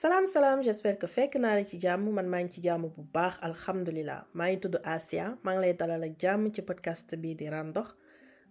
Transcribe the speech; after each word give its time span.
salaam 0.00 0.26
salaam 0.32 0.60
j'espère 0.66 0.96
que 1.02 1.08
fekk 1.14 1.32
naa 1.42 1.54
la 1.58 1.64
ci 1.70 1.76
jàmm. 1.84 2.04
Man 2.16 2.28
maa 2.32 2.42
ngi 2.44 2.52
ci 2.54 2.60
jàmm 2.66 2.82
bu 2.96 3.02
baax 3.14 3.34
alhamdulilah 3.48 4.20
maa 4.38 4.46
ngi 4.50 4.58
tudd 4.64 4.76
Asia. 4.96 5.24
Maa 5.42 5.54
ngi 5.56 5.62
lay 5.64 5.72
dalal 5.80 6.02
ak 6.08 6.12
jàmm 6.22 6.52
ci 6.54 6.62
podcast 6.68 7.08
bii 7.22 7.34
di 7.40 7.48
Randox. 7.54 7.88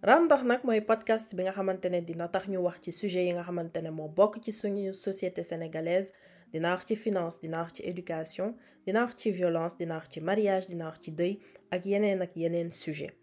Randox 0.08 0.42
nag 0.50 0.60
mooy 0.68 0.80
podcast 0.90 1.32
bi 1.36 1.42
nga 1.46 1.52
xamante 1.58 1.88
ne 1.94 2.00
dina 2.08 2.26
tax 2.34 2.44
ñu 2.52 2.58
wax 2.66 2.78
ci 2.84 2.92
sujet 2.92 3.24
yi 3.28 3.32
nga 3.32 3.44
xamante 3.48 3.78
ne 3.82 3.90
moo 3.90 4.08
bokk 4.18 4.34
ci 4.44 4.52
suñu 4.52 4.92
société 5.06 5.42
sénégalaise. 5.42 6.12
Dina 6.52 6.68
wax 6.74 6.84
ci 6.88 6.96
finance 6.96 7.40
dina 7.42 7.62
wax 7.62 7.72
ci 7.76 7.82
éducation 7.92 8.48
dina 8.86 9.00
wax 9.06 9.14
ci 9.20 9.30
violence 9.30 9.74
dina 9.80 9.94
wax 9.98 10.08
ci 10.12 10.20
mariage 10.20 10.66
dina 10.68 10.84
wax 10.90 10.98
ci 11.04 11.10
deuil 11.12 11.38
ak 11.70 11.82
yeneen 11.86 12.20
ak 12.26 12.36
yeneen 12.36 12.70
sujet 12.72 13.14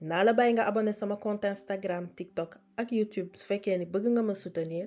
naa 0.00 0.22
la 0.24 0.32
bàyyi 0.32 0.52
nga 0.54 0.64
abonné 0.70 0.92
sama 0.92 1.16
compte 1.16 1.44
Instagram 1.48 2.04
TikTok 2.18 2.50
ak 2.76 2.92
YouTube. 2.92 3.30
Su 3.38 3.44
fekkee 3.46 3.76
ni 3.78 3.86
bëgg 3.86 4.06
nga 4.14 4.22
ma 4.22 4.34
soutenir 4.34 4.86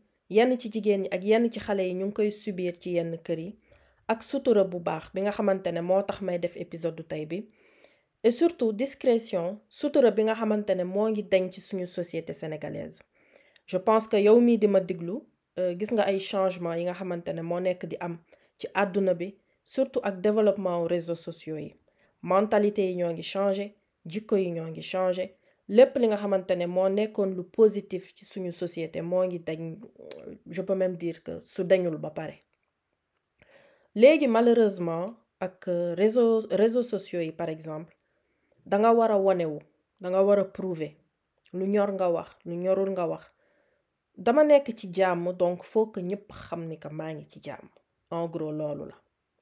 yenn 0.35 0.51
ci 0.61 0.67
jigéen 0.73 1.01
ñi 1.03 1.09
ak 1.15 1.23
yenn 1.29 1.45
ci 1.53 1.59
xale 1.59 1.83
et 8.23 8.31
surtout 8.31 8.71
discrétion 8.73 9.59
sutura 9.67 10.11
bi 10.11 10.23
nga 10.23 10.35
xamante 10.35 10.69
ne 10.75 10.83
moo 10.83 11.07
ngi 11.09 11.23
deñ 11.31 11.49
ci 11.53 11.59
société 11.87 12.33
sénégalaise. 12.33 12.99
Je 13.65 13.77
pense 13.77 14.07
que 14.07 14.17
yow 14.17 14.39
mii 14.39 14.57
di 14.57 14.67
ma 14.67 14.79
diglu 14.79 15.15
gis 15.79 15.91
nga 15.93 16.03
ay 16.03 16.19
développement 20.21 20.83
réseaux 20.87 21.15
sociaux 21.27 21.57
yi. 21.57 21.73
Mentalité 22.21 22.81
yi 22.89 22.95
ñoo 22.95 23.11
changé 23.23 23.65
jikko 24.05 24.35
changé 24.81 25.35
lépp 25.67 25.95
li 25.97 26.07
nga 26.07 26.17
xamante 26.17 26.51
lu 26.55 27.43
positif 27.43 28.13
société 28.51 29.01
je 30.49 30.61
peux 30.61 30.75
même 30.75 30.95
dire 30.97 31.23
que 31.23 31.41
su 31.43 31.63
dañul 31.63 31.97
ba 31.97 32.11
pare. 32.11 32.43
Malheureusement 34.27 35.15
ak 35.39 35.65
réseau 35.97 36.45
réseaux 36.51 36.83
sociaux 36.83 37.31
par 37.35 37.49
exemple 37.49 37.93
danga 38.65 38.91
war 38.93 39.11
a 39.11 39.17
wonewu 39.17 39.59
danga 39.99 40.21
war 40.23 40.39
a 40.39 40.45
prouver 40.45 40.95
lu 41.53 41.65
ñor 41.67 41.89
nga 41.93 42.07
wax 42.09 42.29
lu 42.45 42.55
ñorul 42.55 42.89
nga 42.91 43.19
dama 44.17 44.43
nekk 44.43 44.67
donc 45.37 45.63
faut 45.63 45.87
que 45.87 45.99
ñëpp 45.99 46.31
xam 46.31 46.61
ni 46.67 46.77
en 48.11 48.27
gros 48.27 48.53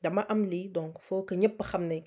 dama 0.01 0.25
donc 0.73 0.99
faut 1.01 1.23
que 1.23 1.35
ñëpp 1.35 1.61
xam 1.63 1.87
ni 1.87 2.03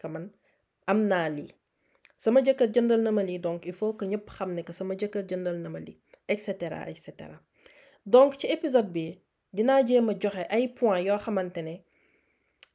sama 2.16 2.41
jëkkër 2.42 2.68
jëndal 2.74 3.00
na 3.02 3.10
ma 3.10 3.22
lii 3.22 3.38
donc 3.38 3.66
il 3.66 3.72
faut 3.72 3.94
que 3.94 4.05
ñëpp 4.05 4.27
xam 4.36 4.55
ne 4.55 4.62
que 4.62 4.72
sama 4.72 4.94
jëkkër 4.94 5.24
jëndal 5.28 5.56
na 5.62 5.68
ma 5.68 5.78
lii 5.80 5.98
et 6.28 6.38
cetera 6.38 6.88
et 6.91 6.96
cetera 7.05 7.38
donc 8.06 8.36
ci 8.38 8.46
épisode 8.46 8.91
bi 8.92 9.20
dinaa 9.52 9.84
jéem 9.86 10.08
a 10.10 10.14
joxe 10.20 10.44
ay 10.50 10.68
yoo 11.06 11.18
xamante 11.18 11.62
ne 11.62 11.74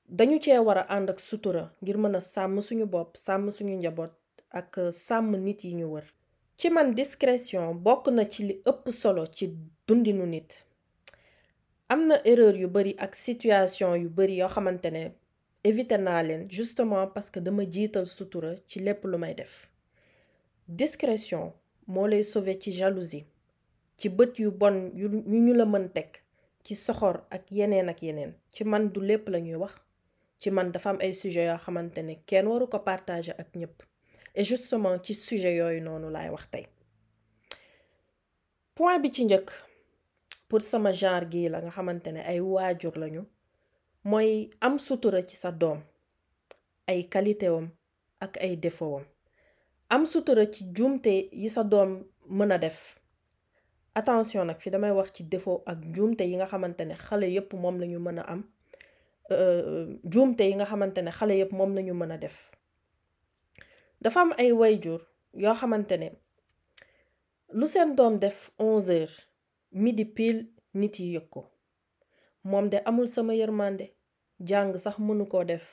dañu 0.10 0.40
cee 0.44 0.58
war 0.60 0.78
sutura 1.20 1.64
ngir 1.82 1.98
mën 1.98 2.16
a 2.16 2.22
sàmm 2.22 2.62
suñu 2.62 2.86
bopp 2.86 3.18
sàmm 3.18 3.52
suñu 3.52 3.76
njaboot 3.78 4.14
ak 4.60 4.72
sàmm 4.92 5.36
nit 5.46 5.64
yi 5.64 5.74
ñu 5.76 5.86
discrétion 6.96 7.76
bokk 7.86 8.08
na 8.08 8.24
ci 8.26 8.44
li 8.48 8.62
ëpp 8.72 8.90
solo 8.92 9.26
ci 9.28 9.46
dundinu 9.88 10.26
nit 10.26 10.50
am 11.90 12.08
na 12.08 12.16
erreur 12.26 12.56
yu 12.56 12.68
bari 12.68 12.94
ak 12.98 13.16
situation 13.16 13.96
yu 13.96 14.10
bari 14.10 14.36
yoo. 14.42 15.12
Éviter 15.70 15.98
naa 16.00 16.22
leen 16.24 16.44
justement 16.58 17.08
parce 17.16 17.30
que 17.30 17.40
dama 17.40 17.64
jiital 17.74 18.06
sutura 18.08 18.52
ci 18.68 18.80
lépp 18.80 19.04
lu 19.06 19.18
may 19.18 19.34
def. 19.36 19.54
Discrétion 20.68 21.54
moo 21.88 22.08
lay 22.08 22.24
sauver 22.24 22.58
ci 22.62 22.72
jalousie 22.72 23.26
ci 23.98 24.10
bët 24.10 24.40
yu 24.40 24.52
bon 24.52 24.92
yu 24.96 25.08
ñu 25.28 25.54
la 25.54 25.66
mën 25.66 25.90
teg 25.96 26.10
ci 26.64 26.76
soxor 26.76 27.18
ak 27.32 27.44
yeneen 27.52 27.90
ak 27.90 28.02
yeneen. 28.02 28.34
Ci 28.52 28.64
man 28.64 28.90
du 28.90 29.00
lépp 29.02 29.30
la 29.30 29.40
ñuy 29.40 29.56
wax 29.56 29.74
ci 30.40 30.52
man 30.52 30.72
dafa 30.72 30.90
am 30.92 30.98
ay 31.02 31.14
sujet 31.14 31.46
yoo 31.48 31.58
xamante 31.58 32.02
ne 32.04 32.16
kenn 32.26 32.48
waru 32.48 32.68
ko 32.68 32.80
partager 32.80 33.36
ak 33.38 33.56
ñëpp 33.56 33.84
et 34.36 34.44
justement 34.44 34.98
ci 35.04 35.14
sujet 35.16 35.56
yooyu 35.56 35.82
noonu 35.82 36.10
laay 36.12 36.30
wax 36.30 36.50
tey. 36.52 36.66
Point 38.76 39.00
bi 39.00 39.12
ci 39.12 39.26
njëkk 39.26 39.50
pour 40.48 40.62
sama 40.62 40.92
genre 40.94 41.26
gii 41.32 41.50
la 41.50 41.62
nga 41.62 41.72
xamante 41.72 42.08
ne 42.12 42.20
ay 42.32 42.40
waajur 42.40 42.96
lañu 42.98 43.24
mooy 44.10 44.50
am 44.62 44.76
sutura 44.80 45.22
ci 45.28 45.36
sa 45.36 45.52
doom 45.52 45.80
ay 46.88 47.00
qualité 47.10 47.50
wam 47.50 47.68
ak 48.26 48.38
ay 48.46 48.56
défaut 48.56 49.02
am 49.90 50.06
sutura 50.06 50.46
ci 50.54 50.64
juumte 50.76 51.14
yi 51.42 51.50
sa 51.50 51.64
doom 51.64 52.04
mën 52.30 52.52
a 52.52 52.58
def. 52.58 53.00
Attention 53.96 54.46
nag 54.46 54.60
fi 54.60 54.70
damay 54.70 54.92
wax 54.92 55.12
ci 55.14 55.24
défaut 55.24 55.64
ak 55.66 55.80
juumte 55.96 56.22
yi 56.22 56.36
nga 56.38 56.46
xamante 56.46 56.82
ne 56.86 56.96
xale 56.96 57.28
yépp 57.32 57.54
moom 57.54 57.80
lañu 57.80 58.00
mën 58.00 58.20
a 58.20 58.24
am. 58.34 58.44
Juumte 60.14 60.42
yi 60.44 60.56
nga 60.56 60.66
xamante 60.66 61.00
ne 61.02 61.12
xale 61.12 61.38
yépp 61.38 61.52
moom 61.52 61.74
lañu 61.76 61.94
mën 61.94 62.12
a 62.12 62.18
def. 62.18 62.52
Dafa 64.02 64.20
am 64.22 64.34
ay 64.38 64.52
wayjur 64.52 65.02
yoo 65.34 65.56
xamante 65.56 65.98
ne 65.98 66.10
lu 67.54 67.66
seen 67.68 67.96
doom 67.96 68.20
def 68.20 68.52
onze 68.60 68.90
heures 68.90 69.28
midi 69.72 70.06
pile 70.06 70.46
nit 70.74 71.00
yi 71.00 71.14
yëg 71.16 71.30
ko. 71.30 71.46
Moom 72.44 72.70
de 72.70 72.78
amul 72.86 73.08
sama 73.08 73.34
yërmande. 73.36 73.90
Jàng 74.40 74.78
sax 74.78 74.96
mënu 75.00 75.26
koo 75.32 75.44
def. 75.44 75.66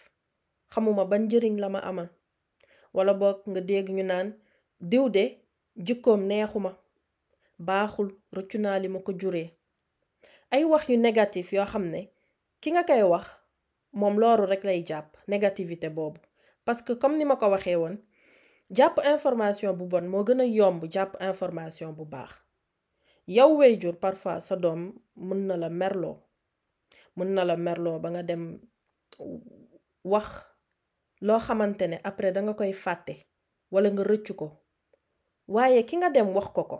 Xamuma 0.72 1.04
ban 1.04 1.22
njëriñ 1.26 1.58
la 1.60 1.68
ma 1.68 1.78
amal. 1.90 2.08
Wala 2.94 3.12
boog 3.14 3.38
nga 3.50 3.60
dégg 3.60 3.88
ñu 3.96 4.02
naan 4.10 4.28
diw 4.90 5.08
de 5.14 5.24
jikkoom 5.86 6.20
neexuma 6.28 6.70
baaxul 7.66 8.08
rëccu 8.36 8.58
naa 8.58 8.78
li 8.82 8.88
ma 8.88 8.98
ko 9.06 9.12
juree. 9.20 9.48
Ay 10.50 10.64
wax 10.64 10.82
yu 10.88 10.96
négatif 10.96 11.52
yoo 11.52 11.66
xam 11.72 11.84
ne 11.92 12.00
ki 12.60 12.68
nga 12.72 12.82
koy 12.88 13.02
wax 13.12 13.26
moom 13.98 14.14
loolu 14.20 14.44
rekk 14.50 14.64
lay 14.68 14.80
jàpp 14.88 15.08
négativité 15.28 15.88
boobu. 15.96 16.20
Parce 16.64 16.82
que 16.82 16.92
comme 16.94 17.16
ni 17.18 17.24
ma 17.24 17.36
ko 17.36 17.46
waxee 17.50 17.76
woon 17.76 17.96
jàpp 18.76 18.96
information 19.14 19.72
bu 19.78 19.84
bon 19.86 20.06
moo 20.12 20.24
gën 20.26 20.40
a 20.40 20.44
yomb 20.46 20.80
jàpp 20.94 21.12
information 21.20 21.92
bu 21.92 22.04
baax. 22.04 22.30
Yow 23.26 23.50
waajur 23.58 23.96
parfois 23.98 24.40
sa 24.40 24.56
doom 24.56 24.92
mën 25.16 25.46
na 25.46 25.56
la 25.56 25.68
merloo. 25.70 26.16
Mën 27.16 27.28
na 27.34 27.44
la 27.44 27.56
merloo 27.56 27.98
ba 27.98 28.10
nga 28.10 28.22
dem 28.22 28.60
wax 30.04 30.28
loo 31.20 31.38
xamante 31.38 31.82
ne 31.88 31.96
après 32.04 32.32
danga 32.32 32.54
koy 32.54 32.72
fàtte 32.72 33.14
wala 33.70 33.88
nga 33.90 34.02
rëccu 34.04 34.34
ko. 34.34 34.48
Waaye 35.48 35.82
ki 35.84 35.96
nga 35.96 36.10
dem 36.10 36.28
wax 36.36 36.48
ko 36.56 36.64
ko 36.64 36.78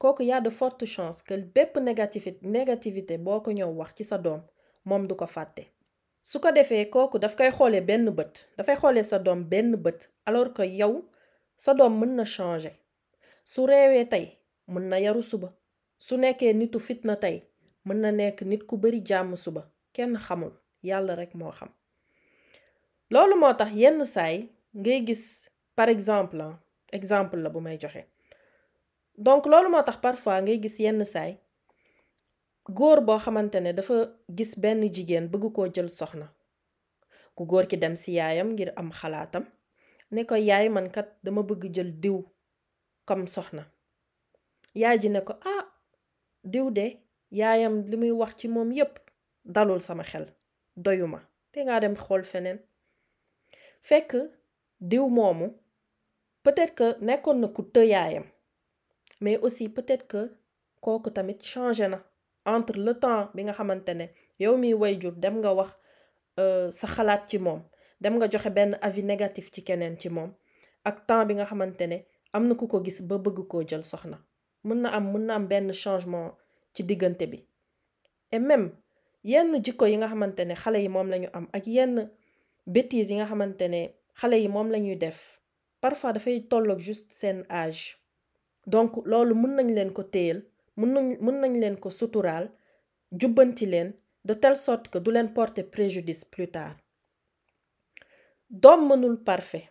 kooku 0.00 0.22
y 0.22 0.32
a 0.32 0.40
de 0.40 0.50
fortes 0.50 0.86
chances 0.88 1.22
que 1.22 1.34
bépp 1.36 1.76
négativité 1.76 2.40
négativité 2.46 3.18
boo 3.18 3.40
ko 3.40 3.50
ñëw 3.52 3.68
wax 3.78 3.90
ci 3.96 4.04
sa 4.04 4.18
doom 4.18 4.40
moom 4.84 5.06
du 5.06 5.14
ko 5.14 5.26
fàtte. 5.26 5.64
Su 6.22 6.40
ko 6.40 6.52
defee 6.52 6.88
kooku 6.90 7.18
daf 7.18 7.36
koy 7.36 7.50
xoolee 7.50 7.80
benn 7.84 8.08
bët 8.10 8.48
dafay 8.56 8.76
xoolee 8.76 9.04
sa 9.04 9.18
doom 9.18 9.44
benn 9.44 9.76
bët 9.76 10.08
alors 10.26 10.52
que 10.54 10.62
yow 10.62 11.04
sa 11.56 11.74
doom 11.74 11.98
mën 12.00 12.14
na 12.16 12.24
changer. 12.24 12.72
Su 13.44 13.66
reewee 13.66 14.08
tey 14.08 14.38
mën 14.68 14.88
na 14.88 14.98
yaru 15.00 15.22
suba. 15.22 15.52
Su 15.98 16.16
nekkee 16.16 16.52
nitu 16.54 16.80
fitna 16.80 17.16
tey 17.16 17.42
mën 17.86 17.98
na 18.00 18.10
nekk 18.12 18.42
nit 18.42 18.62
ku 18.68 18.76
bari 18.76 19.00
jàmm 19.08 19.36
suba 19.36 19.62
kenn 19.94 20.16
xamul 20.18 20.52
yàlla 20.82 21.14
rekk 21.20 21.34
moo 21.34 21.50
xam. 21.58 21.68
Loolu 23.10 23.34
moo 23.40 23.52
tax 23.58 23.72
yenn 23.80 24.04
saay 24.04 24.36
ngay 24.74 25.00
gis 25.06 25.22
par 25.76 25.88
exemple 25.88 26.42
exemple 26.92 27.36
la 27.42 27.48
bu 27.50 27.60
may 27.60 27.78
joxe. 27.82 28.02
Donc 29.16 29.46
loolu 29.46 29.68
moo 29.70 29.82
tax 29.82 29.96
parfois 30.04 30.40
ngay 30.42 30.58
gis 30.62 30.78
yenn 30.78 31.04
saay 31.04 31.32
góor 32.68 33.00
boo 33.06 33.18
xamante 33.18 33.58
ne 33.60 33.72
dafa 33.72 33.94
gis 34.36 34.52
benn 34.62 34.82
jigéen 34.94 35.26
bëgg 35.32 35.52
koo 35.54 35.66
jël 35.74 35.88
soxna 35.90 36.26
ku 37.34 37.44
góor 37.46 37.66
ki 37.66 37.76
dem 37.76 37.96
ci 37.96 38.12
yaayam 38.18 38.48
ngir 38.52 38.70
am 38.76 38.90
xalaatam 38.92 39.44
ne 40.10 40.24
ko 40.24 40.34
yaay 40.34 40.68
man 40.68 40.90
kat 40.90 41.08
dama 41.24 41.42
bëgg 41.42 41.72
jël 41.74 41.90
diw 42.02 42.18
comme 43.04 43.26
soxna. 43.26 43.64
Yaay 44.74 44.98
ji 45.02 45.08
ne 45.10 45.20
ko 45.20 45.32
ah 45.44 45.64
diw 46.44 46.70
de 46.70 46.86
yaayam 47.30 47.74
li 47.90 47.96
muy 47.96 48.10
wax 48.10 48.36
ci 48.36 48.48
moom 48.48 48.72
yépp 48.72 48.98
dalul 49.44 49.80
sama 49.80 50.04
xel 50.04 50.26
doyuma. 50.76 51.20
Te 51.52 51.64
ngaa 51.64 51.80
dem 51.80 51.94
xool 51.96 52.22
feneen. 52.24 52.58
Fekk 53.82 54.12
diw 54.80 55.08
moomu 55.08 55.48
peut-être 56.42 56.74
que 56.74 56.88
nekkoon 57.04 57.40
na 57.40 57.48
ku 57.48 57.62
të 57.62 57.82
yaayam 57.92 58.24
mais 59.20 59.36
aussi 59.38 59.68
peut-être 59.68 60.06
que 60.06 60.22
kooku 60.80 61.10
tamit 61.10 61.38
changé 61.42 61.88
na 61.88 61.98
entre 62.46 62.78
le 62.78 62.94
temps 62.98 63.28
bi 63.34 63.44
nga 63.44 63.52
xamante 63.52 63.88
ne 63.94 64.06
yow 64.38 64.56
miy 64.56 64.74
wayjur 64.74 65.12
dem 65.12 65.40
nga 65.40 65.52
wax 65.52 65.70
sa 66.78 66.86
xalaat 66.86 67.28
ci 67.28 67.38
moom 67.38 67.60
dem 68.00 68.14
nga 68.18 68.28
joxe 68.30 68.50
benn 68.50 68.78
avis 68.80 69.02
négatif 69.02 69.50
ci 69.52 69.62
keneen 69.64 69.98
ci 69.98 70.08
moom 70.08 70.30
ak 70.84 71.06
temps 71.06 71.24
bi 71.26 71.34
nga 71.34 71.44
xamante 71.44 71.84
ne 71.86 71.98
am 72.32 72.46
na 72.48 72.54
ku 72.54 72.66
ko 72.66 72.80
gis 72.84 73.00
ba 73.02 73.18
bëgg 73.18 73.46
koo 73.48 73.62
jël 73.68 73.84
soxna. 73.84 74.18
Mën 74.64 74.80
na 74.82 74.88
am 74.96 75.12
mën 75.12 75.24
na 75.26 75.34
am 75.34 75.46
benn 75.48 75.72
changement 75.72 76.36
ci 76.74 76.82
diggante 76.84 77.26
bi. 77.26 77.44
Et 78.32 78.38
même 78.38 78.70
yenn 79.24 79.62
jikko 79.64 79.86
yi 79.86 79.96
nga 79.96 80.08
xamante 80.08 80.40
ne 80.44 80.54
xale 80.54 80.78
yi 80.82 80.88
moom 80.88 81.08
lañu 81.10 81.28
am 81.32 81.46
ak 81.52 81.66
yenn 81.66 82.10
bêtises 82.66 83.10
yi 83.10 83.16
nga 83.16 83.26
xamante 83.26 83.68
ne 83.68 83.80
xale 84.20 84.36
yi 84.42 84.48
moom 84.48 84.70
lañuy 84.70 84.96
def 84.96 85.40
parfois 85.80 86.12
dafay 86.12 86.40
tolloog 86.48 86.80
juste 86.80 87.10
seen 87.12 87.44
âge. 87.50 87.96
Donc 88.66 88.90
loolu 89.06 89.34
mën 89.34 89.54
nañ 89.56 89.68
leen 89.74 89.92
ko 89.92 90.02
téyel 90.02 90.38
mën 90.76 90.92
nañ 90.94 91.06
mën 91.20 91.36
nañ 91.40 91.52
leen 91.60 91.76
ko 91.82 91.90
suturaal 91.90 92.46
jubbanti 93.20 93.66
leen 93.66 93.92
de 94.24 94.34
telle 94.34 94.56
sorte 94.56 94.88
que 94.90 94.98
du 94.98 95.10
leen 95.10 95.32
porter 95.32 95.64
préjudice 95.64 96.24
plus 96.24 96.48
tard. 96.50 96.76
Doom 98.50 98.88
mënul 98.88 99.16
parfait. 99.24 99.68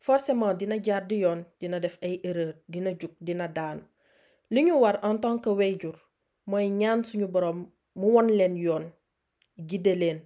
Forcément 0.00 0.54
dina 0.54 0.76
jaar 0.82 1.06
di 1.06 1.16
yoon 1.24 1.44
dina 1.60 1.78
def 1.80 1.98
ay 2.02 2.20
erreur 2.24 2.54
dina 2.68 2.90
jug 3.00 3.12
dina 3.20 3.48
daanu. 3.48 3.82
Li 4.50 4.62
ñu 4.62 4.72
war 4.80 4.98
en 5.02 5.18
tant 5.18 5.38
que 5.38 5.50
wayjur 5.50 6.07
mooy 6.50 6.66
ñaan 6.80 7.00
suñu 7.08 7.26
boroom 7.34 7.58
mu 7.98 8.06
won 8.14 8.28
leen 8.38 8.54
yoon 8.64 8.84
gide 9.68 9.92
leen 10.02 10.18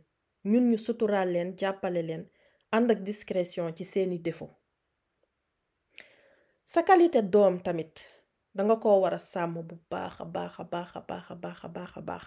ñun 0.51 0.65
ñu 0.71 0.77
suturaal 0.85 1.29
leen 1.35 1.51
jàppale 1.61 2.03
leen 2.09 2.25
ànd 2.77 2.89
ak 2.93 3.01
discrétion 3.09 3.67
ci 3.77 3.85
seeni 3.93 4.19
défaut. 4.27 4.53
Sa 6.73 6.81
doom 7.33 7.55
tamit 7.67 7.95
danga 8.57 8.77
ko 8.83 8.89
war 9.03 9.15
a 9.15 9.19
sàmm 9.19 9.55
bu 9.69 9.75
baax 9.91 10.15
a 10.21 10.25
baax 10.35 10.55
a 10.61 10.65
baax 10.73 10.91
a 10.97 11.01
baax 11.09 11.27
a 11.31 11.35
baax 11.43 11.59
a 11.65 11.69
baax 11.77 11.93
a 11.97 12.01
baax. 12.09 12.27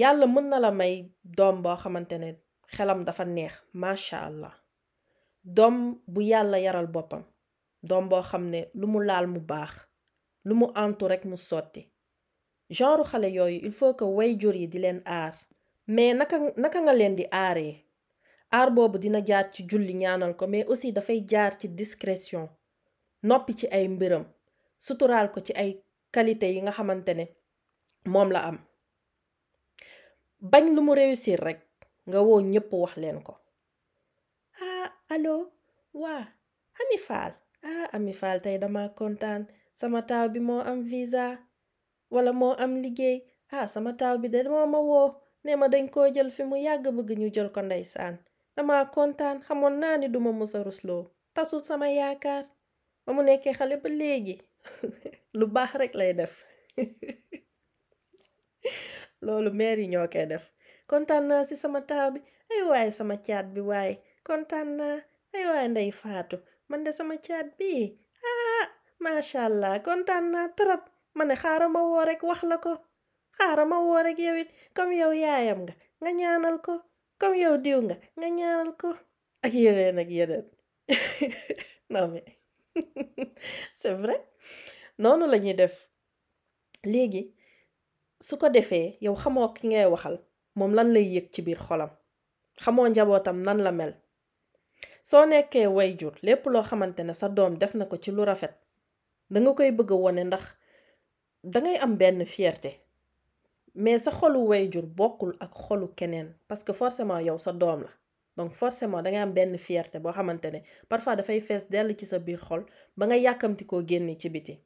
Yàlla 0.00 0.26
mën 0.26 0.46
na 0.50 0.58
la 0.64 0.70
may 0.80 0.94
doom 1.24 1.56
boo 1.62 1.76
xamante 1.82 2.16
ne 2.18 2.30
xelam 2.74 3.00
dafa 3.06 3.24
neex 3.24 3.54
macha 3.82 4.18
allah. 4.28 4.54
Doom 5.56 5.76
bu 6.12 6.20
yàlla 6.30 6.58
yaral 6.66 6.86
boppam 6.94 7.22
doom 7.88 8.04
boo 8.10 8.22
xam 8.30 8.44
ne 8.52 8.60
lu 8.74 8.86
mu 8.92 8.98
laal 9.08 9.26
mu 9.26 9.40
baax 9.40 9.72
lu 10.46 10.54
mu 10.54 10.66
antu 10.82 11.04
rekk 11.08 11.24
mu 11.30 11.36
sotti. 11.36 11.82
Genre 12.70 13.04
xale 13.04 13.28
il 13.66 13.72
faut 13.72 13.94
que 13.98 14.04
wayjur 14.04 14.54
yi 14.54 14.66
di 14.68 14.78
leen 14.78 15.02
aar. 15.04 15.34
Mais 15.86 16.14
naka 16.14 16.36
naka 16.56 16.78
nga 16.80 16.92
leen 16.94 17.14
di 17.18 17.24
aaree? 17.32 17.74
Aar 18.52 18.70
boobu 18.74 18.98
dina 18.98 19.20
jaar 19.28 19.46
ci 19.52 19.60
julli 19.70 19.94
ñaanal 19.94 20.32
ko 20.38 20.46
mais 20.46 20.64
aussi 20.70 20.92
dafay 20.92 21.20
jaar 21.30 21.52
ci 21.60 21.66
discrétion. 21.68 22.48
Noppi 23.22 23.52
ci 23.58 23.66
ay 23.76 23.88
mbiram. 23.88 24.24
Suturaal 24.78 25.28
ko 25.34 25.40
ci 25.40 25.52
ay 25.62 25.70
qualité 26.14 26.46
yi 26.54 26.60
nga 26.62 26.72
xamante 26.76 27.12
ne 27.14 27.24
moom 28.12 28.30
la 28.34 28.40
am. 28.48 28.58
Bañ 30.50 30.64
lu 30.74 30.80
mu 30.86 30.92
réussir 30.94 31.38
rekk 31.46 31.60
nga 32.08 32.18
woo 32.26 32.40
ñépp 32.52 32.70
wax 32.82 32.94
ko. 33.26 33.34
Ah 34.66 34.88
allo? 35.14 35.34
Waa 35.92 36.24
Ami 36.80 36.98
Fall. 37.06 37.32
Ah 37.68 37.86
Ami 37.96 38.12
Fall 38.20 38.38
tey 38.44 38.58
dama 38.58 38.82
kontaan. 38.98 39.42
Sama 39.74 40.00
taaw 40.08 40.26
bi 40.32 40.40
moo 40.40 40.60
am 40.70 40.80
visa 40.90 41.24
wala 42.14 42.30
moo 42.40 42.54
am 42.64 42.72
liggéey. 42.84 43.16
Ah 43.56 43.66
sama 43.72 43.90
taaw 44.00 44.16
bi 44.22 44.28
de 44.34 44.40
moo 44.54 44.66
ma 44.74 44.80
woo. 44.90 45.08
Ne 45.44 45.52
ma 45.60 45.66
dañ 45.72 45.86
koo 45.94 46.06
jël 46.14 46.30
fi 46.36 46.42
mu 46.50 46.56
yàgg 46.66 46.84
bëgg 46.96 47.10
ñu 47.20 47.28
jël 47.34 47.50
ko 47.54 47.60
ndeysaan. 47.62 48.14
Dama 48.56 48.74
kontaan 48.94 49.36
xamoon 49.46 49.74
naa 49.82 49.96
ni 50.00 50.06
duma 50.14 50.30
musa 50.32 50.58
rusloo. 50.66 51.02
Tasul 51.34 51.62
sama 51.68 51.86
yaakaar. 51.98 52.44
Ba 53.04 53.10
mu 53.16 53.22
nekkee 53.22 53.54
xale 53.58 53.76
ba 53.82 53.88
léegi 54.00 54.34
lu 55.38 55.44
baax 55.54 55.70
rekk 55.80 55.94
lay 56.00 56.12
def. 56.18 56.34
Loolu 59.24 59.50
meer 59.60 59.78
yi 59.82 59.86
ñoo 59.92 60.06
koy 60.12 60.26
def. 60.32 60.44
Kontaan 60.90 61.24
naa 61.28 61.42
ci 61.48 61.54
sama 61.62 61.80
taaw 61.90 62.08
bi. 62.14 62.20
Ay 62.52 62.62
waaye 62.70 62.90
sama 62.98 63.16
caat 63.26 63.46
bi 63.54 63.60
waaye 63.70 63.94
kontaan 64.26 64.68
naa. 64.78 64.96
Ay 65.34 65.44
waaye 65.50 65.68
ndey 65.72 65.90
faatu. 66.02 66.36
Man 66.68 66.80
de 66.84 66.90
sama 66.98 67.14
caat 67.26 67.48
bi 67.58 67.72
ah 68.30 68.66
macha 69.04 69.40
allah 69.48 69.72
kontaan 69.86 70.24
naa 70.34 70.48
trop 70.58 70.82
ma 71.16 71.24
ne 71.24 71.34
xaaral 71.42 71.70
ma 71.74 71.80
woo 71.88 72.04
rekk 72.08 72.22
wax 72.28 72.40
la 72.50 72.56
ko. 72.64 72.72
Xaaral 73.38 73.68
ma 73.68 73.78
woo 73.84 74.02
rekk 74.06 74.18
yow 74.26 74.36
it 74.42 74.50
comme 74.76 74.94
yow 75.00 75.12
yaayam 75.12 75.60
nga 75.64 75.74
nga 76.00 76.10
ñaanal 76.20 76.56
ko. 76.66 76.72
Comme 77.20 77.36
yow 77.42 77.56
diw 77.64 77.78
nga 77.86 77.96
nga 78.18 78.28
ñaanal 78.38 78.70
ko. 78.80 78.88
Ak 79.44 79.52
yeneen 79.62 79.98
ak 80.02 80.10
yeneen. 80.16 80.46
Non 81.90 82.14
noonu 85.02 85.26
la 85.26 85.38
ñuy 85.38 85.54
def. 85.54 85.88
Léegi 86.84 87.34
su 88.20 88.36
ko 88.38 88.48
defee 88.48 88.96
yow 89.04 89.14
xamoo 89.22 89.48
ki 89.54 89.66
ngay 89.68 89.86
waxal 89.92 90.16
moom 90.56 90.72
lan 90.76 90.88
lay 90.94 91.06
yëg 91.14 91.26
ci 91.32 91.42
biir 91.42 91.58
xolam? 91.66 91.90
Xamoo 92.62 92.88
njabootam 92.88 93.38
nan 93.46 93.58
la 93.64 93.72
mel? 93.72 93.92
Soo 95.02 95.24
nekkee 95.26 95.66
way 95.76 95.90
jur 95.98 96.14
lépp 96.26 96.44
loo 96.52 96.62
xamante 96.62 97.02
ne 97.04 97.12
sa 97.14 97.28
doom 97.28 97.54
def 97.60 97.74
na 97.74 97.84
ko 97.90 97.96
ci 98.02 98.10
lu 98.12 98.22
rafet 98.24 98.54
danga 99.32 99.50
koy 99.56 99.70
bëgg 99.78 99.90
wone 100.02 100.22
ndax 100.24 100.44
dangay 101.44 101.76
am 101.78 101.96
benn 101.96 102.24
fierté 102.26 102.80
mais 103.74 103.98
sa 104.04 104.10
xolu 104.10 104.38
wayjur 104.48 104.86
bokkul 104.86 105.36
ak 105.40 105.52
xolu 105.54 105.88
keneen 105.96 106.34
parce 106.48 106.62
que 106.64 106.72
forcément 106.72 107.18
yow 107.20 107.38
sa 107.38 107.52
doom 107.52 107.82
la. 107.82 107.88
Donc 108.36 108.52
forcément 108.52 109.02
dangay 109.02 109.18
am 109.20 109.32
benn 109.32 109.56
fierté 109.58 109.98
boo 109.98 110.12
xamante 110.12 110.46
ne 110.52 110.58
parfois 110.88 111.16
dafay 111.16 111.40
fees 111.40 111.64
dell 111.70 111.96
ci 111.96 112.06
sa 112.06 112.18
biir 112.18 112.40
xol 112.40 112.64
ba 112.96 113.06
nga 113.06 113.16
yàkkamti 113.16 113.64
koo 113.66 113.82
génne 113.86 114.16
ci 114.18 114.28
biti. 114.28 114.58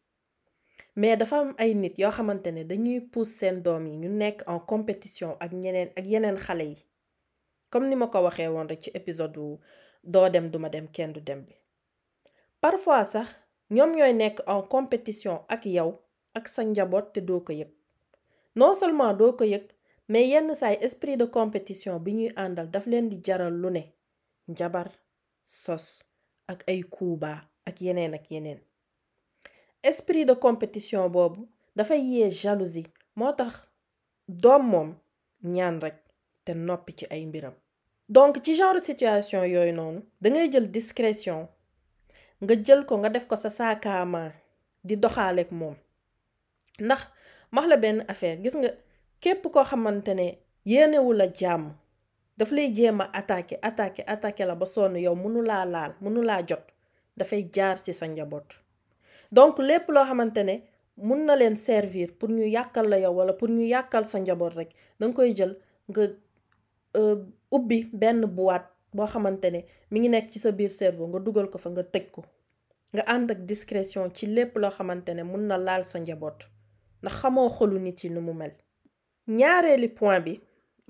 Mais 0.96 1.16
dafa 1.16 1.38
am 1.40 1.54
ay 1.58 1.74
nit 1.74 1.98
yoo 1.98 2.10
xamante 2.10 2.46
ne 2.52 2.64
dañuy 2.64 3.00
pousse 3.00 3.34
seen 3.38 3.62
doom 3.62 3.86
yi 3.86 3.96
ñu 3.96 4.08
nekk 4.08 4.42
en 4.46 4.58
compétition 4.60 5.36
ak 5.40 5.52
ñeneen 5.52 5.88
ak 5.96 6.06
yeneen 6.06 6.36
xale 6.36 6.64
yi. 6.64 6.76
Comme 7.70 7.88
ni 7.88 7.96
ma 7.96 8.06
ko 8.08 8.22
waxee 8.22 8.48
woon 8.48 8.68
rek 8.68 8.82
ci 8.82 8.90
épisode 8.94 9.36
wu 9.36 9.58
doo 10.02 10.28
dem 10.28 10.50
duma 10.50 10.68
dem 10.68 10.88
kenn 10.88 11.12
du 11.12 11.20
dem 11.20 11.42
bi. 11.42 11.54
Parfois 12.60 13.04
sax 13.04 13.28
ñoom 13.70 13.90
ñooy 13.96 14.12
nekk 14.12 14.40
en 14.46 14.62
compétition 14.62 15.40
ak 15.48 15.66
yow 15.66 15.98
ak 16.38 16.48
sa 16.48 16.62
njaboot 16.64 17.06
te 17.14 17.20
doo 17.20 17.40
ko 17.46 17.52
yëg. 17.52 17.70
Non 18.56 18.75
seulement 18.75 19.14
doo 19.14 19.32
ko 19.38 19.44
yëg 19.44 19.64
mais 20.08 20.26
yenn 20.28 20.54
saay 20.54 20.76
esprit 20.86 21.16
de 21.16 21.25
compétition 21.25 21.98
bi 22.04 22.12
ñuy 22.19 22.31
àndal 22.36 22.69
daf 22.70 22.86
leen 22.86 23.08
di 23.08 23.16
jaral 23.26 23.54
lu 23.62 23.70
ne. 23.70 23.82
Njabar 24.48 24.88
sos 25.44 25.86
ak 26.52 26.60
ay 26.69 26.82
kuubaa 26.94 27.40
ak 27.69 27.81
yeneen 27.81 28.14
ak 28.14 28.31
yeneen. 28.31 28.60
Esprit 29.82 30.25
de 30.26 30.34
compétition 30.34 31.08
boobu 31.10 31.48
dafay 31.76 32.00
yee 32.00 32.31
jalousie 32.31 32.86
moo 33.17 33.32
tax 33.32 33.53
doom 34.29 34.62
moom 34.72 34.91
ñaan 35.55 35.81
rekk 35.84 35.98
te 36.44 36.53
noppi 36.55 36.93
ci 36.98 37.06
ay 37.10 37.26
mbiram. 37.26 37.55
Donc 38.08 38.43
ci 38.44 38.55
genre 38.55 38.81
situation 38.81 39.44
yooyu 39.44 39.72
noonu 39.72 40.00
dangay 40.20 40.50
jël 40.53 40.70
discrétion 40.70 41.48
nga 42.43 42.55
jël 42.64 42.84
ko 42.86 42.98
nga 42.98 43.08
def 43.08 43.26
ko 43.26 43.36
sa 43.36 43.50
saakaamaa 43.50 44.32
di 44.84 44.96
doxaaleek 44.96 45.50
moom 45.53 45.74
ndax 46.81 47.02
max 47.52 47.66
la 47.69 47.76
benn 47.76 48.04
affaire 48.08 48.43
gis 48.43 48.54
nga 48.56 48.70
képp 49.20 49.43
koo 49.52 49.64
xamante 49.64 50.14
ne 50.14 50.38
yéenewul 50.64 51.20
a 51.20 51.26
jàmm 51.40 51.72
daf 52.38 52.50
lay 52.50 52.72
jéem 52.74 53.00
a 53.00 53.10
attaqué 53.12 53.58
attaqué 53.62 54.02
attaqué 54.06 54.44
la 54.44 54.54
ba 54.54 54.66
sonn 54.66 54.96
yow 54.96 55.14
mënulaa 55.14 55.64
laal 55.64 55.93
mënulaa 56.00 56.43
jot 56.48 56.64
dafay 57.16 57.43
jaar 57.54 57.78
ci 57.78 57.93
sa 57.93 58.06
njaboot. 58.08 58.48
Donc 59.32 59.58
lépp 59.58 59.88
loo 59.88 60.04
xamante 60.04 60.43
ne 60.44 60.54
mun 60.96 61.24
na 61.26 61.36
leen 61.36 61.56
servir 61.56 62.08
pour 62.19 62.28
ñu 62.28 62.44
yàkkal 62.46 62.88
la 62.88 62.98
yow 62.98 63.12
wala 63.14 63.32
pour 63.32 63.48
ñu 63.48 63.62
yàkkal 63.62 64.04
sa 64.04 64.19
njaboot 64.19 64.54
rek 64.54 64.70
danga 65.00 65.14
koy 65.14 65.32
jël 65.36 65.56
nga 65.88 66.02
ubbi 67.50 67.88
benn 67.93 68.24
boîte 68.26 68.66
boo 68.93 69.06
xamante 69.06 69.44
ne 69.50 69.60
mi 69.90 70.00
ngi 70.00 70.08
nekk 70.08 70.31
ci 70.32 70.38
sa 70.38 70.50
biir 70.52 70.70
cerveau 70.70 71.06
nga 71.08 71.19
dugal 71.20 71.48
ko 71.50 71.58
fa 71.58 71.70
nga 71.70 71.82
tëj 71.82 72.06
ko 72.10 72.24
nga 72.94 73.02
ànd 73.06 73.31
ak 73.31 73.40
discrétion 73.46 74.10
ci 74.14 74.26
lépp 74.26 74.56
loo 74.56 74.70
xamante 74.70 75.08
ne 75.14 75.22
mun 75.22 75.46
na 75.46 75.56
laal 75.58 75.84
sa 75.84 75.98
njaboot. 75.98 76.38
Ndax 77.05 77.17
xamoo 77.20 77.49
xolu 77.56 77.77
nit 77.84 77.99
yi 78.05 78.11
nu 78.15 78.20
mu 78.27 78.32
mel. 78.41 78.53
Ñaareeli 79.39 79.89
point 79.99 80.20
bi 80.27 80.32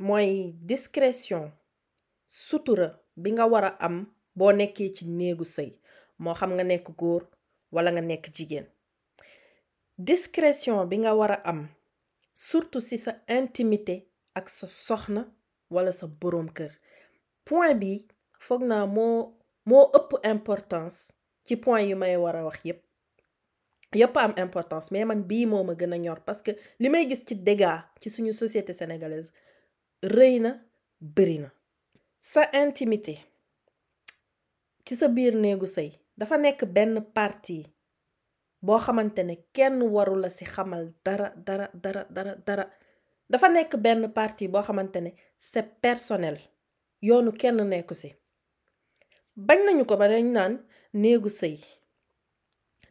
mooy 0.06 0.28
discrétion 0.70 1.44
sutura 2.46 2.88
bi 3.22 3.28
nga 3.34 3.44
war 3.52 3.64
a 3.64 3.72
am 3.86 3.96
boo 4.38 4.52
nekkee 4.58 4.90
ci 4.96 5.04
néegu 5.18 5.44
sëy 5.54 5.70
moo 6.22 6.34
xam 6.38 6.50
nga 6.54 6.64
nekk 6.70 6.86
góor 7.00 7.22
wala 7.74 7.90
nga 7.92 8.00
nekk 8.10 8.24
jigéen. 8.36 8.66
Discrétion 10.08 10.78
bi 10.90 10.96
nga 11.02 11.12
war 11.18 11.32
a 11.32 11.38
am 11.50 11.60
surtout 12.46 12.84
ci 12.88 12.96
sa 13.04 13.12
intimité 13.38 13.96
ak 14.38 14.46
sa 14.56 14.66
soxna 14.86 15.22
wala 15.74 15.92
sa 15.98 16.06
boroom 16.20 16.48
kër. 16.56 16.72
Point 17.46 17.74
bi 17.82 17.92
foog 18.44 18.62
naa 18.70 18.86
moo 18.96 19.16
moo 19.68 19.84
ëpp 19.98 20.10
importance 20.34 20.98
ci 21.46 21.54
point 21.56 21.86
yi 21.88 21.94
may 21.94 22.16
war 22.22 22.36
a 22.36 22.44
wax 22.48 22.58
yépp. 22.66 22.80
Yépp 24.00 24.16
am 24.16 24.32
importance 24.36 24.90
mais 24.92 25.04
man 25.04 25.22
bii 25.22 25.46
moo 25.46 25.64
ma 25.64 25.74
ñor 25.74 26.20
parce 26.26 26.42
que 26.42 26.52
li 26.80 26.88
may 26.88 27.08
gis 27.10 27.24
ci 27.26 27.34
dégâts 27.36 27.80
ci 28.00 28.08
suñu 28.10 28.32
société 28.32 28.72
sénégalaise 28.72 29.32
rëy 30.02 30.40
na 30.40 30.60
sa 32.20 32.42
intimité 32.52 33.18
ci 34.84 34.96
sa 34.96 35.08
biir 35.08 35.34
néegu 35.36 35.66
sëy 35.66 35.90
dafa 36.18 36.36
nekk 36.38 36.64
benn 36.74 37.00
partie 37.18 37.64
boo 38.66 38.78
xamante 38.78 39.22
ne 39.24 39.34
kenn 39.52 39.82
waru 39.94 40.16
la 40.22 40.30
ci 40.30 40.44
xamal 40.44 40.84
dara 41.04 41.28
dara 41.46 41.66
dara 41.74 42.02
dara 42.16 42.34
dara. 42.46 42.66
Dafa 43.30 43.48
nekk 43.48 43.76
benn 43.84 44.12
partie 44.12 44.48
boo 44.48 44.62
xamante 44.62 45.00
ne 45.00 45.10
c'est 45.36 45.68
personnel 45.80 46.38
yoonu 47.02 47.32
kenn 47.40 47.56
nekku 47.68 47.94
ci. 48.00 48.08
Bañ 49.46 49.58
nañu 49.66 49.84
ko 49.88 49.94
ba 49.96 50.06
dañ 50.12 50.26
naan 50.36 50.54
néegu 51.02 51.28
sëy 51.40 51.56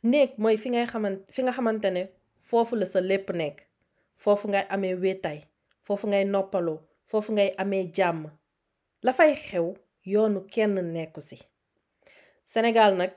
néeg 0.04 0.30
mooy 0.38 0.58
fi 0.58 0.70
ngay 0.70 0.86
xaman 0.92 1.16
fi 1.34 1.42
nga 1.44 1.52
xamante 1.58 1.90
ne 1.92 2.04
foofu 2.48 2.76
la 2.76 2.86
sa 2.86 3.00
lépp 3.02 3.30
nekk. 3.40 3.58
Foofu 4.24 4.48
ngay 4.48 4.66
amee 4.70 4.96
wéetaay 5.04 5.40
foofu 5.86 6.08
ngay 6.08 6.26
noppaloo 6.26 6.80
foofu 7.10 7.32
ngay 7.34 7.50
amee 7.58 7.84
jàmm. 7.96 8.24
La 9.06 9.12
fay 9.14 9.32
xew 9.36 9.74
yoonu 10.06 10.40
kenn 10.54 10.76
nekku 10.94 11.22
ci 11.22 11.38
Sénégal 12.52 12.92
nag 12.98 13.14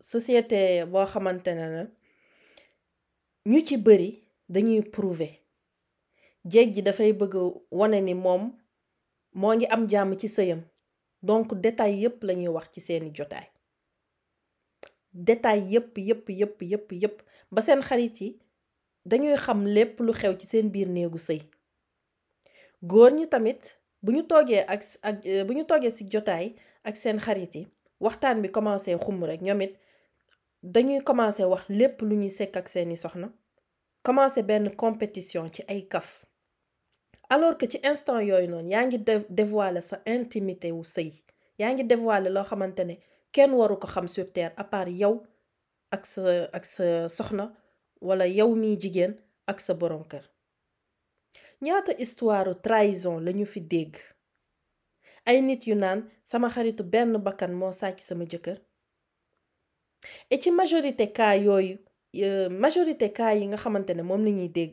société 0.00 0.84
boo 0.92 1.06
xamante 1.12 1.48
ne 1.54 1.66
la 1.74 1.82
ñu 3.50 3.60
ci 3.66 3.76
bari 3.76 4.08
dañuy 4.48 4.82
prouver 4.94 5.32
jéeg 6.44 6.74
ji 6.74 6.82
dafay 6.82 7.12
bëgg 7.12 7.34
wane 7.70 8.00
ni 8.00 8.14
moom 8.14 8.42
moo 9.40 9.54
ngi 9.54 9.66
am 9.66 9.88
jàmm 9.90 10.16
ci 10.20 10.28
sëyam. 10.28 10.62
Donc 11.22 11.54
détail 11.54 12.00
yépp 12.02 12.22
lañuy 12.24 12.48
wax 12.48 12.66
ci 12.72 12.80
seeni 12.80 13.10
jotaay 13.14 13.46
détail 15.14 15.60
yépp 15.72 15.98
yépp 15.98 16.28
yépp 16.30 16.62
yëpp 16.62 16.92
yëpp 17.02 17.16
ba 17.52 17.60
seen 17.62 17.80
xarit 17.88 18.20
yi 18.20 18.28
dañuy 19.10 19.36
xam 19.44 19.66
lépp 19.66 20.00
lu 20.00 20.12
xew 20.12 20.32
ci 20.40 20.46
seen 20.46 20.68
biir 20.70 20.88
néegu 20.88 21.18
sëy. 21.18 21.40
Góor 22.82 23.10
ñi 23.12 23.28
tamit 23.28 23.62
bu 24.02 24.12
ñu 24.12 24.22
toogee 24.30 24.64
ak 24.74 24.82
ak 25.08 25.16
bu 25.46 25.52
ñu 25.56 25.64
toogee 25.64 25.90
ci 25.96 26.04
jotaay 26.12 26.46
ak 26.84 26.96
seen 26.96 27.18
xarit 27.24 27.54
yi 27.54 27.62
waxtaan 28.00 28.42
bi 28.42 28.48
commencé 28.50 28.96
xumb 29.04 29.22
rek 29.24 29.40
ñoom 29.46 29.60
dañuy 30.62 31.00
commencé 31.08 31.44
wax 31.44 31.64
lépp 31.68 32.02
lu 32.02 32.14
ñuy 32.16 32.30
sekk 32.30 32.56
ak 32.56 32.68
seeni 32.68 32.96
soxna 32.96 33.28
commencé 34.02 34.42
benn 34.42 34.74
compétition 34.76 35.50
ci 35.52 35.62
ay 35.68 35.86
kaf. 35.88 36.24
Alors 37.32 37.56
que 37.56 37.66
ci 37.70 37.78
instant 37.84 38.20
yooyu 38.20 38.48
noonu 38.48 38.70
yaa 38.70 38.84
ngi 38.86 38.98
dévoiler 39.38 39.80
sa 39.90 39.96
intimité 40.06 40.68
wu 40.76 40.84
sëy 40.94 41.10
yaa 41.60 41.72
ngi 41.72 41.84
dévoiler 41.84 42.30
loo 42.36 42.44
xamante 42.50 42.80
ne 42.84 42.94
kenn 43.32 43.52
waru 43.58 43.76
ko 43.82 43.86
xam 43.86 44.08
sur 44.08 44.26
terre 44.32 44.52
à 44.56 44.64
part 44.64 44.88
yow 44.88 45.14
ak 45.90 46.06
sa 46.06 46.22
ak 46.52 46.64
sa 46.64 47.08
soxna 47.08 47.46
wala 48.00 48.26
yow 48.26 48.50
jigéen 48.82 49.12
ak 49.46 49.60
sa 49.60 49.74
borom 49.74 50.04
kër. 50.04 50.24
Ñaata 51.62 51.92
histoire 51.98 52.54
trahison 52.62 53.20
fi 53.46 53.60
dégg? 53.60 53.96
Ay 55.26 55.40
nit 55.42 55.66
yu 55.66 55.74
et 60.30 60.40
ci 60.42 60.50
majorité 60.50 61.12
cas 61.12 61.36
yooyu 61.36 61.78
majorité 62.50 63.12
cas 63.12 63.34
yi 63.34 63.46
nga 63.46 63.56
xamante 63.56 63.90
ne 63.94 64.02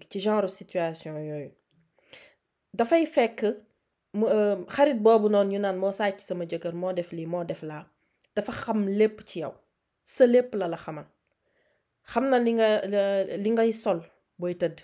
ci 0.09 0.19
genre 0.19 0.49
situation 0.49 1.13
yooyu 1.29 1.51
dafay 2.77 3.05
fekk 3.15 3.39
xarit 4.75 4.99
boobu 5.05 5.27
noonu 5.29 5.51
ñu 5.51 5.59
naan 5.59 5.77
moo 5.81 5.91
sàcc 5.99 6.17
sama 6.27 6.43
jëkkër 6.45 6.73
dafa 8.35 8.51
xam 8.51 8.87
lépp 8.87 9.21
ci 9.25 9.39
yow. 9.39 9.53
Sa 10.03 10.25
lépp 10.25 10.53
la 10.55 10.67
la 10.67 10.77
xamal. 10.77 11.05
Xam 12.11 12.29
na 12.29 12.37
li 12.39 12.53
nga 12.53 12.67
li 13.43 13.49
ngay 13.51 13.71
sol 13.73 13.99
booy 14.39 14.55
tëdd. 14.55 14.81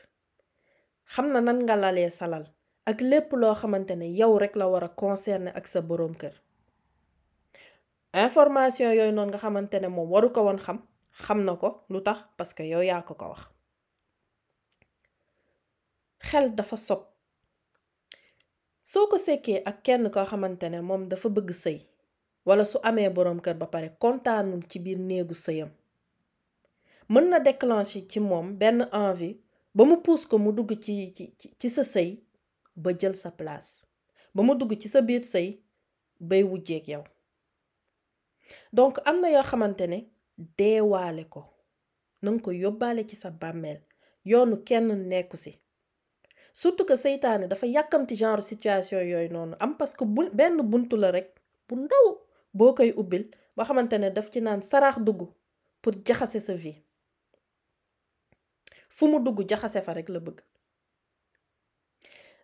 Xam 1.14 1.32
na 1.34 1.40
nan 1.42 1.60
nga 1.66 1.76
lalee 1.76 2.10
salal 2.10 2.46
ak 2.86 3.02
lépp 3.02 3.32
loo 3.34 3.54
xamante 3.56 3.96
ne 3.98 4.06
yow 4.20 4.38
rek 4.38 4.56
la 4.56 4.68
war 4.70 4.84
a 4.84 4.90
concerner 4.90 5.54
ak 5.56 5.68
sa 5.68 5.82
boroom 5.82 6.14
kër. 6.16 6.36
Information 8.14 8.94
yooyu 8.94 9.12
noonu 9.12 9.32
nga 9.32 9.38
xamante 9.44 9.80
ne 9.82 9.88
moom 9.88 10.10
waru 10.12 10.30
ko 10.34 10.42
woon 10.46 10.60
xam 10.66 10.78
xam 11.24 11.40
na 11.46 11.56
ko 11.56 11.86
lu 11.90 12.02
tax? 12.04 12.20
Parce 12.38 12.54
que 12.54 12.64
yow 12.64 12.82
yaa 12.82 13.02
ko 13.02 13.14
ko 13.16 13.26
wax. 13.34 13.50
Xel 16.20 16.56
dafa 16.56 16.78
sob. 16.78 17.02
Soo 18.80 19.08
ko 19.10 19.18
sekkee 19.18 19.64
ak 19.66 19.82
kenn 19.84 20.10
koo 20.14 20.26
xamante 20.26 20.70
ne 20.70 20.82
moom 20.82 21.08
dafa 21.10 21.30
bëgg 21.30 21.52
sëy 21.54 21.80
wala 22.46 22.66
su 22.66 22.80
amee 22.84 23.10
boroom 23.10 23.40
kër 23.42 23.58
ba 23.58 23.68
pare 23.74 23.90
kontaanul 24.00 24.64
ci 24.70 24.80
biir 24.80 25.00
néegu 25.00 25.34
sëyam. 25.34 25.70
Mën 27.10 27.30
na 27.30 27.40
ci 27.86 28.20
moom 28.20 28.58
benn 28.58 28.82
envie 28.92 29.38
ba 29.76 29.84
mu 29.86 29.98
puus 30.02 30.26
ko 30.26 30.38
mu 30.38 30.52
dugg 30.52 30.72
ci 30.84 31.14
ci 31.16 31.34
ci 31.60 31.70
sa 31.70 31.84
sëy 31.84 32.20
ba 32.76 32.92
jël 33.00 33.16
sa 33.16 33.32
place. 33.32 33.86
Ba 34.34 34.44
mu 34.44 34.56
dugg 34.56 34.78
ci 34.80 34.88
sa 34.90 35.02
biir 35.02 35.22
sëy 35.24 35.60
bay 36.20 36.44
wujjeek 36.44 36.88
yow. 36.88 37.04
Donc 38.74 39.00
am 39.06 39.22
na 39.22 39.30
yoo 39.30 39.44
xamante 39.44 39.88
ne 39.88 40.00
deewaale 40.58 41.26
ko. 41.30 41.44
Nanga 42.22 42.42
ko 42.44 42.52
yóbbaale 42.52 43.08
ci 43.08 43.16
sa 43.16 43.30
bàmmeel. 43.30 43.82
Yoonu 44.26 44.64
kenn 44.64 45.08
nekku 45.10 45.38
ci 45.38 45.60
surtout 46.54 46.86
que 46.88 46.96
seytaane 46.96 47.48
dafa 47.48 47.66
yàkkamti 47.68 48.16
genre 48.16 48.42
situation 48.42 49.02
yooyu 49.02 49.30
noonu. 49.32 49.56
Am 49.60 49.76
parce 49.78 49.94
que 49.94 50.06
bu 50.06 50.30
la 50.98 51.12
rek 51.12 51.36
boo 52.58 52.72
koy 52.78 52.92
ubbil 53.02 53.24
ba 53.56 53.64
xamante 53.68 53.98
ne 54.00 54.10
daf 54.16 54.28
ci 54.32 54.40
naan 54.42 54.62
saraax 54.64 54.98
dugg 55.06 55.22
pour 55.82 55.94
jaxase 56.08 56.40
sa 56.40 56.54
vie. 56.56 56.78
Fu 58.90 59.08
mu 59.12 59.20
dugg 59.20 59.44
jaxase 59.50 59.82
fa 59.86 59.94
rek 59.94 60.10
la 60.10 60.20
bëgg. 60.20 60.40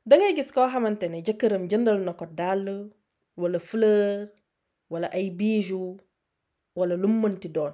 Dangay 0.05 0.35
gis 0.35 0.51
koo 0.51 0.67
xamante 0.73 1.07
ne 1.09 1.21
jëkkëram 1.25 1.63
jëndal 1.71 1.99
na 2.03 2.13
ko 2.13 2.25
dàll 2.25 2.91
wala 3.37 3.59
fleur 3.59 4.27
wala 4.91 5.07
ay 5.17 5.29
bijoux 5.31 5.97
wala 6.75 6.95
lu 6.95 7.07
mu 7.07 7.19
mënti 7.27 7.47
doon. 7.55 7.73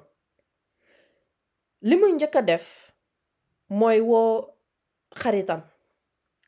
Li 1.82 1.96
muy 1.98 2.12
njëkk 2.14 2.36
a 2.36 2.42
def 2.42 2.66
mooy 3.70 4.00
woo 4.02 4.46
xaritam. 5.22 5.62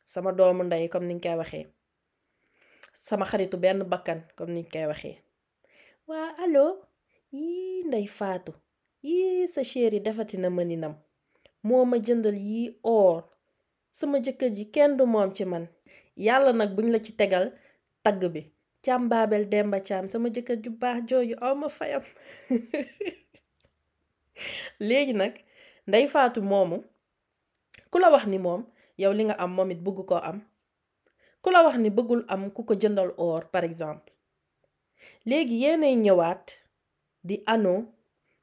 Sama 0.06 0.32
doomu 0.32 0.62
ndey 0.64 0.88
comme 0.88 1.06
niñ 1.08 1.20
koy 1.22 1.36
waxee. 1.38 1.66
Sama 2.94 3.24
xaritu 3.30 3.56
benn 3.58 3.82
bakkan 3.92 4.20
comme 4.36 4.52
niñ 4.54 4.66
koy 4.72 4.86
waxee. 4.86 5.16
Waa 6.10 6.30
allo? 6.44 6.66
Yii 7.32 7.82
ndey 7.88 8.06
faatu 8.18 8.52
yii 9.02 9.46
sa 9.54 9.62
chéri 9.70 9.98
defati 10.06 10.36
na 10.42 10.48
mëninam 10.56 10.94
moo 11.66 11.84
ma 11.90 11.96
jëndal 12.06 12.38
yii 12.48 12.68
or. 12.94 13.16
Sama 13.98 14.16
jëkkër 14.24 14.50
ji 14.56 14.64
kenn 14.74 14.92
du 14.98 15.04
moom 15.12 15.30
ci 15.36 15.44
man. 15.52 15.64
Yàlla 16.26 16.52
nag 16.52 16.70
buñ 16.76 16.86
la 16.92 16.98
ci 17.04 17.12
tegal 17.20 17.46
tagg 18.04 18.20
bi. 18.34 18.40
Càm 18.84 19.02
baabel 19.10 19.44
demba 19.52 19.78
caam 19.88 20.04
sama 20.12 20.28
jëkkër 20.34 20.58
ju 20.64 20.70
baax 20.80 20.98
jooju 21.08 21.34
aw 21.46 21.54
ma 21.60 21.68
fayam. 21.78 22.02
Léegi 24.88 25.12
nag 25.20 25.34
ndey 25.88 26.04
faatu 26.14 26.38
moomu 26.50 26.76
ku 27.90 27.96
la 28.02 28.08
wax 28.14 28.24
ni 28.30 28.38
moom 28.46 28.62
yow 29.00 29.12
li 29.16 29.22
nga 29.24 29.36
am 29.42 29.50
moom 29.56 29.70
it 29.74 29.80
bëgg 29.84 29.98
koo 30.10 30.20
am. 30.30 30.38
Ku 31.42 31.48
la 31.54 31.60
wax 31.66 31.76
ni 31.82 31.90
bëggul 31.96 32.22
am 32.32 32.42
ku 32.54 32.60
ko 32.68 32.74
jëndal 32.82 33.10
or 33.26 33.42
par 33.52 33.64
exemple 33.70 34.09
léegi 35.28 35.56
yéenay 35.62 35.94
ñëwaat 35.96 36.46
di 37.24 37.42
ano 37.46 37.74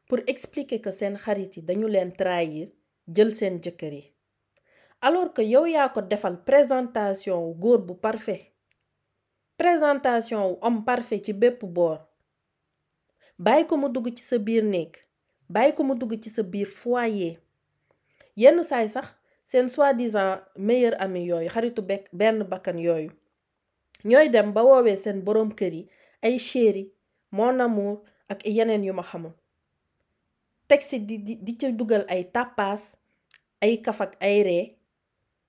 pour 0.07 0.19
expliquer 0.27 0.79
que 0.81 0.91
seen 0.91 1.15
xarit 1.17 1.51
yi 1.57 1.61
dañu 1.67 1.87
leen 1.87 2.11
trahir 2.19 2.67
jël 3.15 3.31
seen 3.35 3.59
jëkkër 3.63 3.93
yi. 3.93 4.13
Alors 5.01 5.33
que 5.33 5.41
yow 5.41 5.65
yaa 5.65 5.89
ko 5.89 6.01
defal 6.01 6.43
présentation 6.43 7.37
wu 7.47 7.53
góor 7.53 7.79
bu 7.87 7.93
parfait 7.95 8.53
présentation 9.57 10.49
wu 10.51 10.57
homme 10.61 10.83
parfait 10.85 11.21
ci 11.23 11.33
bépp 11.33 11.63
boor 11.65 11.99
bàyyi 13.39 13.67
ko 13.67 13.77
mu 13.77 13.89
dugg 13.89 14.13
ci 14.17 14.23
sa 14.23 14.37
biir 14.37 14.63
néeg 14.63 14.97
bàyyi 15.49 15.73
ko 15.75 15.83
mu 15.83 15.95
dugg 15.95 16.19
ci 16.21 16.29
sa 16.29 16.43
biir 16.43 16.67
foyer. 16.67 17.37
Yenn 18.37 18.61
saay 18.63 18.85
sax 18.89 19.07
seen 19.49 19.69
soi-disant 19.69 20.41
meilleur 20.55 20.93
ami 21.01 21.25
yooyu 21.25 21.49
xaritu 21.49 21.81
bekk 21.81 22.05
benn 22.13 22.43
bakkan 22.51 22.77
yooyu 22.77 23.09
ñooy 24.05 24.29
dem 24.29 24.51
ba 24.53 24.61
woowee 24.63 24.95
seen 25.03 25.21
boroom 25.25 25.49
kër 25.59 25.73
yi 25.73 25.83
ay 26.21 26.37
chéri 26.39 26.91
mon 27.31 27.59
amour 27.59 28.03
ak 28.29 28.45
yeneen 28.45 28.83
yu 28.83 28.93
ma 28.93 29.03
xamul. 29.03 29.33
Teg 30.67 30.81
si 30.81 30.99
di 30.99 31.17
di 31.19 31.57
ci 31.57 31.71
dugal 31.73 32.05
ay 32.09 32.23
tàppaas 32.31 32.81
ay 33.61 33.81
kaf 33.81 34.01
ak 34.01 34.13
ay 34.21 34.43
ree 34.43 34.77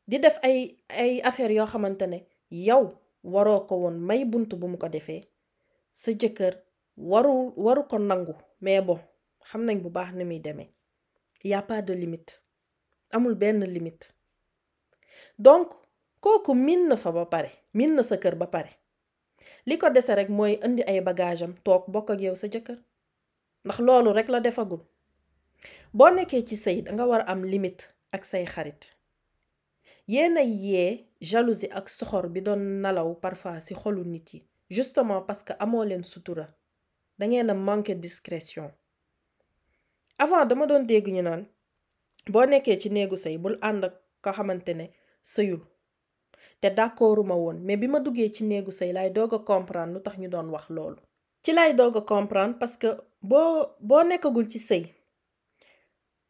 di 0.08 0.18
def 0.18 0.38
ay 0.42 0.76
ay 0.88 1.20
affaire 1.22 1.52
yoo 1.54 1.66
xamante 1.66 2.06
ne 2.06 2.26
yow 2.50 2.84
waroo 3.22 3.66
ko 3.66 3.74
woon 3.76 3.98
may 4.00 4.24
bunt 4.24 4.54
bu 4.54 4.66
mu 4.68 4.78
ko 4.78 4.88
defee. 4.88 5.22
Sa 5.90 6.12
jëkkër 6.12 6.54
waru 6.96 7.52
waru 7.56 7.82
ko 7.90 7.98
nangu 7.98 8.34
mais 8.60 8.80
bon 8.80 8.98
xam 9.50 9.64
nañ 9.64 9.78
bu 9.82 9.90
baax 9.90 10.12
ni 10.14 10.24
muy 10.24 10.40
demee. 10.40 10.70
Y 11.44 11.52
a 11.54 11.62
pas 11.62 11.82
de 11.82 11.94
limite. 11.94 12.42
Amul 13.10 13.34
benn 13.34 13.64
limite. 13.64 14.12
Donc 15.38 15.70
kooku 16.20 16.54
miin 16.54 16.88
na 16.88 16.96
fa 16.96 17.12
ba 17.12 17.26
pare 17.26 17.50
miin 17.74 17.94
na 17.94 18.02
sa 18.02 18.16
kër 18.16 18.34
ba 18.36 18.46
pare. 18.46 18.77
Li 19.66 19.76
ko 19.78 19.90
dese 19.90 20.14
rek 20.14 20.28
mooy 20.28 20.58
indi 20.64 20.82
ay 20.82 21.00
bagage 21.00 21.46
toog 21.64 21.84
bokk 21.92 22.10
ak 22.10 22.20
yow 22.20 22.34
sa 22.34 22.46
jëkkër. 22.48 22.78
Ndax 23.64 23.78
loolu 23.80 24.12
rek 24.12 24.28
la 24.28 24.40
defagul. 24.40 24.80
Boo 25.92 26.10
nekkee 26.10 26.44
ci 26.44 26.56
sëy 26.56 26.82
danga 26.82 27.06
war 27.06 27.20
a 27.20 27.30
am 27.32 27.42
limite 27.44 27.84
ak 28.12 28.24
say 28.24 28.44
xarit. 28.46 28.94
Yéena 30.08 30.40
yee 30.40 31.06
jalousie 31.20 31.68
ak 31.72 31.88
soxor 31.88 32.28
bi 32.28 32.40
doon 32.40 32.80
nalaw 32.82 33.14
parfois 33.20 33.60
ci 33.66 33.74
xolu 33.74 34.04
nit 34.04 34.34
yi. 34.34 34.44
Justement 34.70 35.22
parce 35.22 35.42
que 35.42 35.52
amoo 35.58 35.84
leen 35.84 36.04
sutura. 36.04 36.46
Dangeen 37.18 37.50
a 37.50 37.54
manqué 37.54 37.94
discrétion. 37.94 38.70
Avant 40.18 40.44
dama 40.46 40.66
doon 40.66 40.84
dégg 40.86 41.08
ñu 41.08 41.22
naan 41.22 41.46
boo 42.28 42.44
nekkee 42.46 42.78
ci 42.80 42.90
néegu 42.90 43.16
sëy 43.16 43.38
bul 43.38 43.58
ànd 43.62 43.84
ak 43.84 43.94
ko 44.22 44.32
xamante 44.32 44.74
ne 44.74 44.86
sëyul. 45.22 45.60
Te 46.60 46.68
d'accorduma 46.70 47.34
woon 47.34 47.58
mais 47.66 47.76
bi 47.76 47.86
ma 47.88 48.00
duggee 48.00 48.30
ci 48.34 48.44
néegu 48.44 48.70
sëy 48.72 48.92
laay 48.92 49.10
doog 49.10 49.34
a 49.34 49.38
comprendre 49.38 49.94
lu 49.94 50.00
tax 50.02 50.16
ñu 50.18 50.28
doon 50.28 50.48
wax 50.50 50.68
loolu. 50.70 50.96
Ci 51.42 51.52
laay 51.52 51.74
doog 51.74 52.04
comprendre 52.04 52.58
parce 52.58 52.76
que 52.76 52.90
boo 53.22 53.66
boo 53.80 54.02
nekkagul 54.02 54.48
ci 54.50 54.58
sëy 54.58 54.84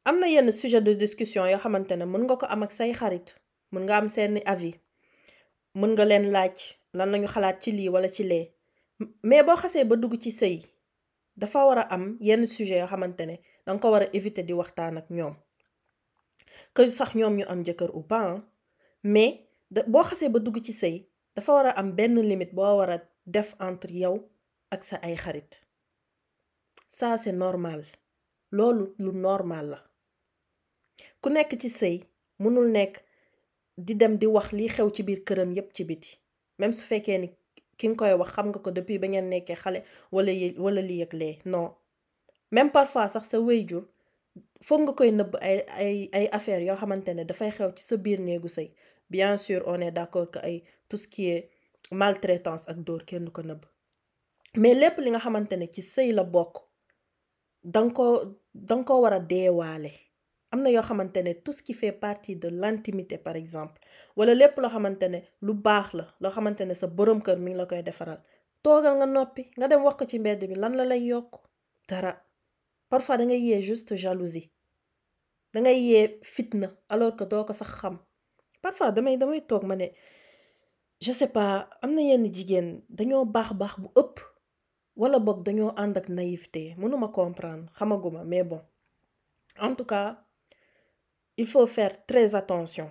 am 0.05 0.19
na 0.21 0.27
yenn 0.29 0.51
sujet 0.53 0.81
de 0.81 0.93
discussion 0.95 1.47
yoo 1.47 1.59
xamante 1.59 1.93
ne 1.97 2.05
mën 2.05 2.23
nga 2.25 2.37
ko 2.37 2.47
am 2.47 2.63
ak 2.63 2.73
say 2.73 2.93
xarit 2.93 3.37
mën 3.73 3.83
nga 3.85 3.97
am 3.97 4.09
seeni 4.09 4.41
avis 4.47 4.77
mën 5.75 5.91
nga 5.95 6.05
leen 6.05 6.31
laaj 6.35 6.57
lan 6.95 7.11
lañu 7.13 7.29
xalaat 7.29 7.61
ci 7.63 7.73
lii 7.73 7.89
wala 7.89 8.09
ci 8.09 8.25
lee. 8.25 8.47
Mais 9.23 9.43
boo 9.43 9.57
xasee 9.57 9.85
ba 9.85 9.97
dugg 9.97 10.19
ci 10.21 10.31
sëy 10.31 10.57
dafa 11.37 11.67
war 11.67 11.79
a 11.79 11.83
am 11.95 12.17
yenn 12.21 12.47
sujet 12.47 12.79
yoo 12.81 12.87
xamante 12.89 13.25
ne 13.27 13.37
danga 13.67 13.81
ko 13.83 13.91
war 13.93 14.03
a 14.03 14.09
éviter 14.13 14.45
di 14.45 14.53
waxtaan 14.53 14.99
ak 14.99 15.09
ñoom. 15.11 15.35
Que 16.75 16.89
sax 16.91 17.15
ñoom 17.15 17.35
ñu 17.37 17.45
am 17.49 17.63
jëkkër 17.65 17.91
ou 17.95 18.03
pas 18.03 18.39
mais 19.03 19.48
boo 19.71 20.03
xasee 20.09 20.29
ba 20.33 20.39
dugg 20.39 20.59
ci 20.65 20.73
sëy 20.73 20.97
dafa 21.37 21.53
war 21.53 21.67
a 21.67 21.73
am 21.81 21.93
benn 21.97 22.15
limite 22.31 22.55
boo 22.55 22.77
war 22.79 22.91
a 22.91 22.99
def 23.27 23.55
entre 23.61 23.93
yow 23.93 24.17
ak 24.71 24.83
sa 24.85 24.97
ay 25.03 25.17
xarit. 25.17 25.61
Ça 26.87 27.19
c'est 27.19 27.33
normal. 27.33 27.85
Loolu 28.51 28.95
lu 28.99 29.13
normal 29.13 29.67
la. 29.73 29.79
Ku 31.21 31.29
nekk 31.31 31.53
ci 31.61 31.69
sëy 31.69 31.97
mënul 32.43 32.71
nekk 32.73 32.95
di 33.77 33.95
dem 33.95 34.17
di 34.19 34.27
wax 34.27 34.53
li 34.53 34.67
xew 34.69 34.89
ci 34.95 35.03
biir 35.03 35.21
këram 35.25 35.53
yépp 35.57 35.73
ci 35.75 35.85
biti. 35.85 36.17
Même 36.59 36.73
su 36.73 36.85
fekkee 36.87 37.19
ni 37.19 37.29
ki 37.79 37.89
nga 37.89 37.97
koy 37.97 38.13
wax 38.21 38.31
xam 38.35 38.49
nga 38.49 38.59
ko 38.65 38.71
depuis 38.71 38.99
ba 38.99 39.07
ngeen 39.07 39.29
nekkee 39.31 39.57
xale 39.63 39.85
wala 40.13 40.33
wala 40.65 40.81
lii 40.81 41.03
ak 41.03 41.13
lee 41.13 41.39
non. 41.45 41.75
Même 42.51 42.71
parfois 42.73 43.09
sax 43.09 43.25
sa 43.29 43.39
wéyjur 43.41 43.85
foog 44.67 44.81
nga 44.83 44.93
koy 44.99 45.11
nëbb 45.13 45.33
ay 45.41 45.59
ay 45.81 45.97
ay 46.13 46.27
affaires 46.33 46.67
yoo 46.67 46.77
xamante 46.81 47.11
ne 47.15 47.25
dafay 47.25 47.51
xew 47.51 47.71
ci 47.77 47.85
sa 47.85 47.97
biir 47.97 48.21
néegu 48.21 48.49
sëy. 48.49 48.69
Bien 49.11 49.37
sûr 49.37 49.63
on 49.67 49.81
est 49.81 49.91
d'accord 49.93 50.31
que 50.31 50.39
tout 50.89 50.97
ce 50.97 51.07
qui 51.09 51.29
est 51.31 51.51
maltraitance 51.91 52.65
ak 52.69 52.79
dóor 52.87 53.05
kenn 53.09 53.25
du 53.25 53.31
ko 53.31 53.43
nëbb. 53.43 53.63
Mais 54.57 54.75
lépp 54.75 54.99
li 55.01 55.11
nga 55.11 55.19
xamante 55.25 55.53
ne 55.57 55.67
ci 55.75 55.83
sëy 55.83 56.13
la 56.13 56.25
bokk 56.25 56.55
danga 57.65 57.93
ko 57.95 58.07
danga 58.55 58.85
ko 58.85 59.01
war 59.03 59.13
a 59.13 59.21
deewaale. 59.21 59.93
Am 60.51 60.63
na 60.63 60.71
yoo 60.71 60.83
tout 61.45 61.53
ce 61.53 61.63
qui 61.63 61.75
fait 61.75 61.93
partie 61.93 62.37
de 62.37 62.49
l'intimité 62.49 63.19
par 63.19 63.37
exemple 63.37 63.81
wala 64.17 64.35
lépp 64.35 64.57
loo 64.59 64.69
xamante 64.69 65.03
ne 65.09 65.19
lu 65.43 65.55
baax 65.55 65.93
la 65.95 66.05
loo 66.21 66.31
xamante 66.31 66.61
ne 66.65 66.75
sa 66.75 66.87
boroom 66.87 67.21
kër 67.23 67.39
mi 67.39 67.51
ngi 67.51 67.59
la 67.59 67.67
koy 67.67 67.83
defaral 67.83 68.21
toogal 68.63 68.95
nga 68.97 69.07
noppi 69.07 69.43
nga 69.59 69.69
dem 69.69 69.83
wax 69.85 69.97
ko 69.99 70.05
ci 70.07 70.19
mbedd 70.19 70.41
bi 70.49 70.55
lan 70.55 70.75
la 70.77 70.85
lay 70.85 71.03
yokk? 71.11 71.33
Dara. 71.89 72.13
Parfois 72.89 73.17
da 73.19 73.25
ngay 73.25 73.41
yee 73.49 73.61
juste 73.63 73.97
jalousie 73.97 74.51
da 75.53 75.61
ngay 75.61 75.79
yee 75.89 76.21
fitna 76.23 76.69
alors 76.89 77.15
que 77.19 77.25
doo 77.25 77.45
ko 77.45 77.53
sax 77.53 77.71
xam 77.81 77.97
parfois 78.63 78.91
damay 78.93 79.17
damay 79.17 79.41
ne 79.77 79.87
je 81.01 81.13
sais 81.13 81.29
pas 81.29 81.69
am 81.83 81.99
yenn 81.99 82.33
jigéen 82.35 82.83
bu 83.79 83.89
wala 84.97 85.19
naïveté 86.09 86.75
comprendre 87.13 87.71
xamaguma 87.79 88.25
mais 88.25 88.43
bon. 88.45 88.61
En 89.61 89.75
tout 89.75 89.85
cas 89.85 90.25
il 91.37 91.47
faut 91.47 91.67
faire 91.67 92.05
très 92.07 92.35
attention 92.35 92.91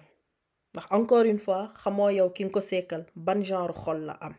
encore 0.92 1.24
une 1.26 1.40
fois 1.40 1.74
xamoo 1.84 2.10
yow 2.10 2.30
ki 2.30 2.50
ko 2.50 2.60
ban 3.16 3.42
genre 3.44 3.74
xol 3.74 4.00
la 4.06 4.14
am. 4.22 4.36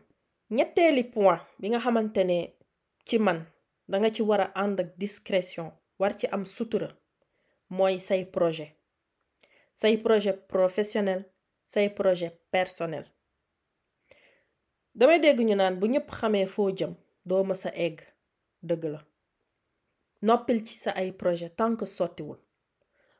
Point 1.13 1.39
bi 1.59 1.69
nga 1.69 1.79
xamante 1.79 2.23
ne 2.25 2.39
discrétion 4.97 5.71
war 5.99 6.13
ci 6.17 6.27
am 6.31 6.45
sutura 6.45 6.87
mooy 7.69 7.99
say 7.99 8.25
projet 8.25 8.78
say 9.79 9.97
projet 9.97 10.37
professionnel. 10.47 11.21
Say 11.73 11.89
projet 11.89 12.33
personnel. 12.51 13.05
Damay 14.95 15.19
dégg 15.23 15.39
ñu 15.47 15.55
naan 15.55 15.75
bu 15.79 15.85
ñëpp 15.93 16.09
xamee 16.19 16.47
foo 16.53 16.69
jëm 16.77 16.93
doo 17.29 17.43
ma 17.43 17.53
sa 17.55 17.69
egg. 17.85 17.97
La. 18.61 20.37
Projet 21.21 21.49
tant 21.55 21.75
que 21.79 21.85
sottiwul. 21.85 22.37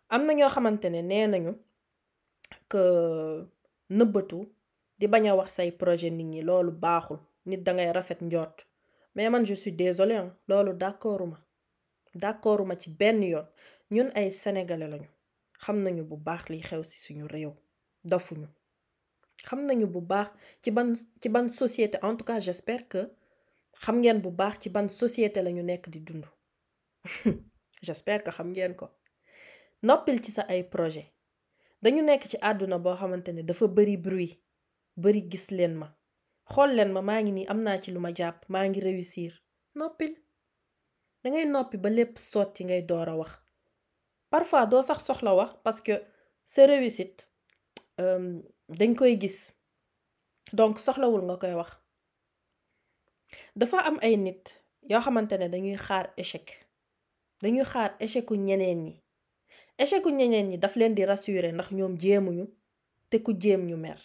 Am 0.09 0.25
na 0.25 0.33
ñoo 0.33 0.49
que 2.71 2.83
nëbbatu 3.97 4.39
di 4.99 5.07
bañ 5.07 5.25
projet 5.81 6.11
nit 6.11 6.25
ñi 6.33 6.41
loolu 6.41 6.71
baaxul. 6.71 7.19
Nit 7.45 7.63
mais 9.15 9.45
je 9.45 9.53
suis 9.55 9.71
désolé 9.71 10.15
loolu 10.47 10.73
d'accorduma. 10.73 11.37
Ci 12.79 12.89
benn 12.99 13.23
yoon. 13.23 13.47
Sénégalais 14.31 15.09
xam 15.63 15.77
nañu 15.83 16.03
bu 16.09 16.15
baax 16.27 16.43
liy 16.51 16.61
ci 16.89 16.97
suñu 17.05 17.25
réew. 17.33 17.53
Dafuñu 18.11 18.47
xam 19.47 19.59
nañu 19.67 19.85
bu 19.93 20.01
baax 20.11 20.29
ban 20.75 20.89
ci 21.21 21.27
ban 21.29 21.47
société 21.49 21.97
en 22.07 22.15
tout 22.17 22.25
cas 22.29 22.39
j'espère 22.45 22.83
que 22.91 23.01
xam 23.83 23.95
ngeen 24.01 24.19
bu 24.23 24.29
baax 24.31 24.55
ban 24.75 24.87
société 25.01 25.41
lañu 25.41 25.63
nekk 25.63 25.85
di 25.93 25.99
dund. 26.07 26.25
J'espère 27.85 28.23
que 28.23 28.31
xam 28.31 28.49
ngeen 28.51 28.73
ko. 28.75 28.87
Noppil 29.87 30.17
ci 30.23 30.31
sa 30.31 30.43
projet. 30.73 31.07
Dañu 31.83 32.01
nekk 32.03 32.23
ci 32.31 32.37
àdduna 32.49 32.77
boo 32.83 32.95
xamante 32.99 33.29
ne 33.33 33.41
dafa 33.43 33.67
bari 33.67 33.95
bruit 33.97 34.33
bari 34.97 35.21
gis 35.31 35.47
leen 35.57 35.73
ma. 35.81 35.87
Xool 36.51 36.71
réussir. 38.87 39.31
Noppil. 39.75 40.13
Noppi 41.53 41.77
ba 41.77 41.89
lépp 41.89 42.17
sotti 42.17 42.63
ngay 42.65 42.81
parfois 44.29 44.65
doo 44.65 44.81
sax 44.81 45.03
soxla 45.05 45.33
wax 45.35 45.51
parce 45.63 45.81
que 45.81 46.01
sa 46.45 46.65
réussite. 46.65 47.27
Dañ 48.69 48.95
koy 48.95 49.17
gis. 49.19 49.53
Donc 50.53 50.79
soxlawul 50.79 51.21
nga 51.25 51.37
koy 51.37 51.53
wax. 51.53 51.71
Dafa 53.55 53.77
am 53.87 53.97
ay 54.01 54.17
nit 54.17 54.43
yoo 54.89 55.01
xamante 55.01 55.33
ne 55.37 55.47
dañuy 55.49 55.75
xaar 55.77 56.13
échec. 56.17 56.65
Dañuy 57.41 57.63
xaar 57.65 57.95
échecu 57.99 58.35
ñeneen 58.35 58.83
ñi. 58.85 59.03
Échecu 59.77 60.09
ñeneen 60.11 60.47
ñi 60.49 60.57
daf 60.57 60.75
leen 60.75 60.95
di 60.95 61.05
rassurer 61.05 61.53
ndax 61.53 61.71
ñoom 61.71 61.97
jéemuñu 61.99 62.45
te 63.09 63.17
ku 63.23 63.33
jéem 63.39 63.65
ñu 63.67 63.77
mer. 63.77 63.99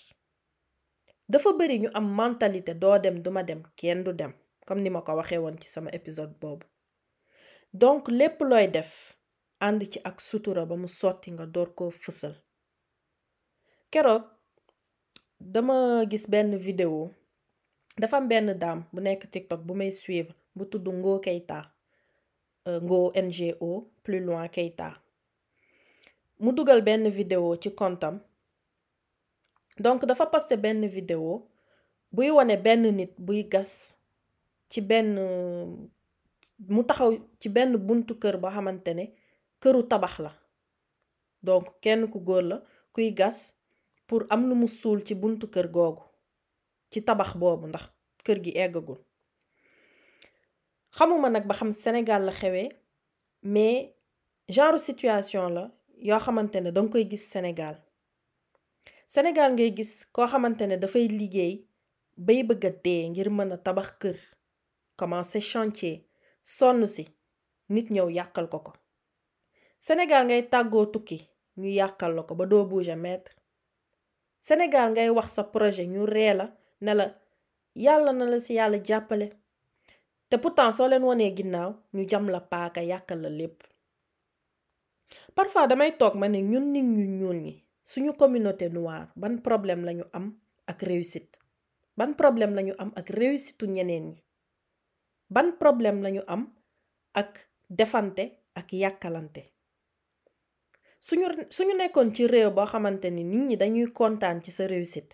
Dafa 1.29 1.53
bari 1.53 1.79
ñu 1.81 1.89
am 1.95 2.07
mentalité 2.15 2.75
doo 2.75 2.99
dem 2.99 3.23
duma 3.23 3.43
dem 3.43 3.63
kenn 3.77 4.05
du 4.05 4.13
dem 4.13 4.33
comme 4.67 4.83
ni 4.83 4.91
ma 4.91 5.03
ko 5.03 5.13
waxee 5.17 5.39
woon 5.39 5.57
ci 5.61 5.69
sama 5.69 5.91
épisode 5.91 6.35
boobu. 6.41 6.67
Donc 7.73 8.09
lépp 8.09 8.41
looy 8.41 8.69
def 8.69 9.13
ànd 9.66 9.81
ci 9.92 9.98
ak 10.09 10.16
sutura 10.29 10.62
ba 10.70 10.77
mu 10.83 10.88
sotti 10.88 11.29
nga 11.35 11.46
door 11.55 11.68
ko 11.79 11.85
fësal. 12.03 12.35
Keroog 13.92 14.24
dama 15.55 15.77
gis 16.11 16.24
benn 16.33 16.57
vidéo 16.66 17.11
dafa 18.00 18.16
am 18.16 18.29
benn 18.29 18.48
dame 18.62 18.83
bu 18.92 19.00
nekk 19.00 19.22
TikTok 19.33 19.61
bu 19.66 19.72
may 19.74 19.90
suivre 19.90 20.35
bu 20.57 20.64
tudd 20.70 20.87
Ngo 20.88 21.18
Keita 21.24 21.61
Ngo 22.87 23.00
NGO 23.27 23.70
plus 24.03 24.22
loin 24.27 24.48
Keita 24.48 24.88
mu 26.42 26.50
dugal 26.53 26.83
benn 26.83 27.09
vidéo 27.09 27.57
ci 27.62 27.70
kontam. 27.74 28.20
Donc 29.79 30.05
dafa 30.07 30.27
posté 30.27 30.57
benn 30.57 30.87
vidéo 30.87 31.46
buy 32.12 32.31
wane 32.31 32.57
benn 32.62 32.83
nit 32.96 33.12
buy 33.18 33.42
gas 33.53 33.96
ci 34.70 34.81
benn 34.81 35.14
mu 36.74 36.83
taxaw 36.88 37.11
ci 37.40 37.48
benn 37.48 37.77
buntu 37.87 38.14
kër 38.22 38.37
boo 38.42 38.50
xamante 38.50 38.94
ne 38.94 39.05
këru 39.64 39.83
tabax 39.88 40.18
la. 40.24 40.33
Donc 41.46 41.64
kenn 41.83 42.03
ku 42.12 42.18
góor 42.29 42.44
la 42.50 42.57
kuy 42.92 43.09
gas 43.20 43.38
pour 44.07 44.22
am 44.35 44.42
lu 44.48 44.55
mu 44.61 44.68
suul 44.68 45.00
ci 45.07 45.14
buntu 45.22 45.46
kër 45.55 45.68
googu 45.77 46.03
ci 46.90 46.98
tabax 47.09 47.31
boobu 47.40 47.66
ndax 47.68 47.85
kër 48.24 48.38
gi 48.44 48.53
eggagul. 48.64 48.98
Xamuma 50.96 51.29
nag 51.31 51.44
ba 51.48 51.55
xam 51.59 51.70
Sénégal 51.83 52.22
la 52.27 52.33
xewee 52.40 52.68
mais 53.53 53.81
genre 54.55 54.79
situation 54.88 55.48
la 55.57 55.64
yoo 56.09 56.20
xamante 56.24 56.59
ne 56.61 56.70
danga 56.77 56.92
koy 56.92 57.05
gis 57.11 57.24
Sénégal. 57.33 57.77
Sénégal 59.14 59.50
ngay 59.55 59.70
gis 59.77 59.92
koo 60.14 60.27
xamante 60.33 60.64
ne 60.66 60.77
dafay 60.83 61.07
liggéey 61.18 61.55
bay 62.27 62.40
bëgg 62.48 62.64
dee 62.85 63.09
ngir 63.11 63.29
mën 63.37 63.53
a 63.53 63.59
tabax 63.66 63.88
kër 64.00 64.16
commencer 65.00 65.40
chantier 65.50 65.96
sonn 66.57 66.87
si 66.94 67.05
nit 67.72 67.87
ñëw 67.94 68.09
yàqal 68.18 68.48
ko 68.53 68.59
ko. 68.66 68.72
Sénégal 69.87 70.23
ngay 70.27 70.42
tàggoo 70.53 70.87
tukki 70.92 71.18
ñu 71.61 71.68
yàqal 71.79 72.12
la 72.16 72.23
ko 72.29 72.33
ba 72.38 72.44
doo 72.51 72.64
bouger 72.70 72.97
mètre 73.07 73.33
Sénégal 74.47 74.88
ngay 74.92 75.09
wax 75.16 75.29
sa 75.37 75.42
projet 75.55 75.87
ñu 75.94 76.03
ree 76.14 76.35
la 76.40 76.47
ne 76.85 76.92
la 76.99 77.07
yàlla 77.85 78.12
na 78.12 78.25
la 78.33 78.38
ci 78.44 78.53
yàlla 78.59 78.79
jàppale. 78.88 79.27
Te 80.29 80.37
pourtant 80.42 80.73
soo 80.77 80.88
leen 80.90 81.05
wonee 81.09 81.31
ginnaaw 81.37 81.70
ñu 81.94 82.03
jam 82.11 82.25
la 82.35 82.40
paaka 82.53 82.81
yàqal 82.90 83.20
la 83.25 83.29
lépp. 83.40 83.59
Parfois 85.37 85.66
damay 85.70 85.92
toog 86.01 86.14
ma 86.20 86.29
ne 86.29 86.40
ñun 86.51 86.66
nit 86.73 86.87
ñu 86.97 87.05
ñuul 87.18 87.38
ñi 87.47 87.55
suñu 87.90 88.12
communauté 88.20 88.66
noire 88.77 89.09
ban 89.20 89.35
problème 89.47 89.83
lañu 89.88 90.05
am 90.18 90.27
ak 90.70 90.79
réussite? 90.83 91.35
Ban 91.99 92.12
problème 92.20 92.53
lañu 92.59 92.75
am 92.83 92.90
ak 93.01 93.07
réussitu 93.18 93.64
ñeneen 93.66 94.05
ñi? 94.11 94.16
Ban 95.35 95.49
problème 95.62 95.99
lañu 96.05 96.23
am 96.35 96.42
ak 97.20 97.31
defante 97.79 98.25
ak 98.61 98.68
yàkkalante? 98.73 99.54
Suñu 101.07 101.27
suñu 101.57 101.75
nekkoon 101.81 102.09
ci 102.14 102.23
réew 102.33 102.51
boo 102.57 102.67
xamante 102.73 103.09
ni 103.11 103.25
nit 103.25 103.43
ñi 103.49 103.57
dañuy 103.57 103.87
kontaan 103.99 104.38
ci 104.43 104.51
réussite 104.73 105.12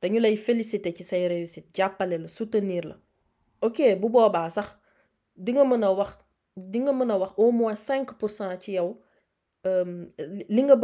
dañu 0.00 0.18
lay 0.20 0.36
féliciter 0.36 0.92
ci 0.96 1.04
say 1.04 1.26
réussite 1.28 1.68
soutenir 2.36 2.84
la. 2.90 2.96
Ok 3.66 3.78
bu 4.00 4.08
boobaa 4.14 4.50
sax 4.50 4.68
di 5.44 5.52
nga 5.52 5.64
mën 5.64 5.84
a 5.84 5.90
wax 5.98 6.10
di 6.72 6.78
nga 6.80 6.92
mën 6.92 7.10
au 7.42 7.50
moins 7.52 7.74
cinq 7.88 8.06
pour 8.18 8.30
cent 8.30 8.50
ci 8.60 8.72
yow 8.72 9.00
li 10.54 10.62
nga 10.62 10.76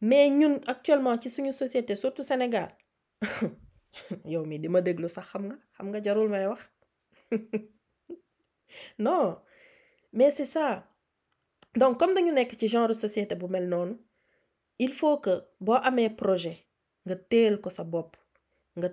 mais 0.00 0.30
ñun 0.30 0.54
actuellement 0.66 1.20
ci 1.20 1.28
suñu 1.30 1.52
société 1.52 1.96
surtout 1.96 2.22
Sénégal 2.22 2.70
yow 4.32 4.44
mi 4.46 4.58
di 4.58 4.68
ma 4.68 4.80
déglu 4.80 5.08
sax 5.08 5.26
xam 5.30 5.42
nga 5.48 5.56
xam 5.76 5.86
nga 5.90 6.00
jarul 6.04 6.28
may 6.28 6.46
non 8.98 9.38
mais 10.12 10.30
c'est 10.30 10.46
ça 10.56 10.93
donc 11.80 11.98
comme 11.98 12.14
dañu 12.14 12.32
nekk 12.32 12.52
ci 12.58 12.68
genre 12.68 12.94
société 12.94 13.34
bu 13.34 13.46
mel 13.48 13.68
il 14.78 14.92
faut 14.92 15.18
que 15.18 15.34
boo 15.60 15.78
amee 15.82 16.10
projet 16.10 16.58
nga 17.06 17.16
téel 17.16 17.60
ko 17.60 17.70
sa 17.70 17.84
bopp. 17.84 18.16
Nga 18.76 18.88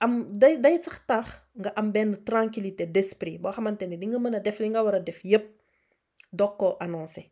am 0.00 0.32
day 0.32 0.54
day 0.64 0.76
sax 0.82 0.96
tax 1.06 1.26
nga 1.60 1.70
am 1.76 1.92
tranquillité 2.24 2.86
d'esprit 2.86 3.38
boo 3.38 3.52
xamante 3.52 3.84
ni 3.86 3.96
di 3.98 4.06
nga 4.06 4.18
mën 4.18 4.40
def 4.42 4.58
li 4.60 4.68
nga 4.68 4.82
war 4.84 5.00
def 5.02 5.20
yépp 5.24 5.46
doog 6.32 6.52
koo 6.60 6.76
annoncé 6.80 7.22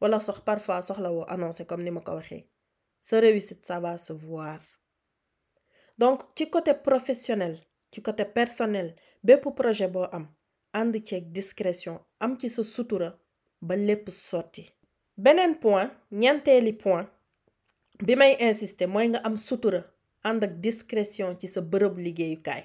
wala 0.00 0.18
sox 0.20 0.40
parfois 0.40 0.82
soxla 0.86 1.10
woo 1.12 1.24
annoncé 1.34 1.64
comme 1.66 1.84
ni 1.84 1.90
ma 1.90 2.00
ko 2.00 2.12
waxee. 2.14 2.44
Sa 3.00 3.20
réussite 3.20 3.66
ça 3.66 3.80
va 3.80 3.98
se 3.98 4.12
voir. 4.12 4.60
Donc 5.98 6.22
ci 6.36 6.50
côté 6.50 6.74
professionnel 6.74 7.58
ci 7.92 8.02
côté 8.02 8.24
personnel 8.24 8.94
bépp 9.22 9.44
projet 9.54 9.88
boo 9.88 10.06
am 10.12 10.26
ànd 10.72 10.94
ceeg 11.06 11.30
discrétion 11.32 12.00
am 12.20 12.36
ci 12.38 12.48
sa 12.48 12.62
ba 13.66 13.74
lépp 13.76 14.08
sotti. 14.10 14.64
Beneen 15.16 15.54
point 15.62 15.90
ñeenteeli 16.20 16.72
point 16.82 17.08
bi 18.06 18.14
may 18.16 18.32
insister 18.48 18.88
mooy 18.88 19.06
nga 19.08 19.20
am 19.26 19.36
sutura 19.36 19.80
ànd 20.28 20.44
ak 20.44 20.52
discrétion 20.66 21.38
ci 21.40 21.46
sa 21.48 21.60
bërëb 21.60 21.96
liggéeyukaay. 22.04 22.62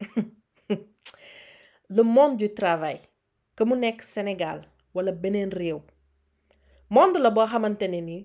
Le 1.96 2.02
monde 2.02 2.36
du 2.38 2.48
travail 2.54 3.00
que 3.56 3.64
mu 3.64 3.76
nekk 3.76 4.02
Sénégal 4.02 4.58
wala 4.94 5.12
beneen 5.12 5.50
réew. 5.52 5.80
Monde 6.90 7.18
la 7.18 7.30
boo 7.30 7.46
xamante 7.46 7.88
ne 7.88 8.00
ni 8.00 8.18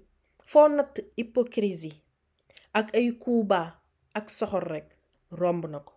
foo 0.45 0.67
natt 0.67 0.99
hypocrisie 1.17 1.93
ak 2.73 2.93
ay 2.95 3.11
bas 3.51 3.73
ak 4.13 4.29
soxor 4.29 4.63
rekk 4.63 4.89
romb 5.31 5.65
na 5.69 5.79
ko. 5.79 5.93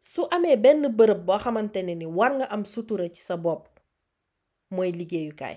Su 0.00 0.26
amee 0.30 0.56
benn 0.56 0.86
bërëb 0.98 1.24
boo 1.26 1.38
xamante 1.38 1.82
ne 1.82 1.94
ni 1.94 2.06
war 2.06 2.32
nga 2.36 2.46
am 2.54 2.64
sutura 2.64 3.08
ci 3.08 3.20
sa 3.22 3.36
bopp 3.36 3.77
mooy 4.70 4.90
liggéeyukaay. 4.92 5.56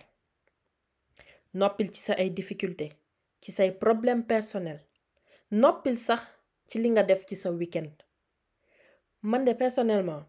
Noppil 1.53 1.91
ci 1.91 2.01
sa 2.01 2.13
ay 2.13 2.29
difficulté 2.29 2.89
ci 3.41 3.51
say 3.51 3.71
problème 3.71 4.23
personnel. 4.25 4.79
Noppil 5.51 5.97
sax 5.97 6.21
ci 6.67 6.79
li 6.79 6.89
nga 6.89 7.03
def 7.03 7.25
ci 7.25 7.35
sa 7.35 7.51
week-end. 7.51 7.91
Man 9.21 9.45
de 9.45 9.53
personnellement 9.53 10.23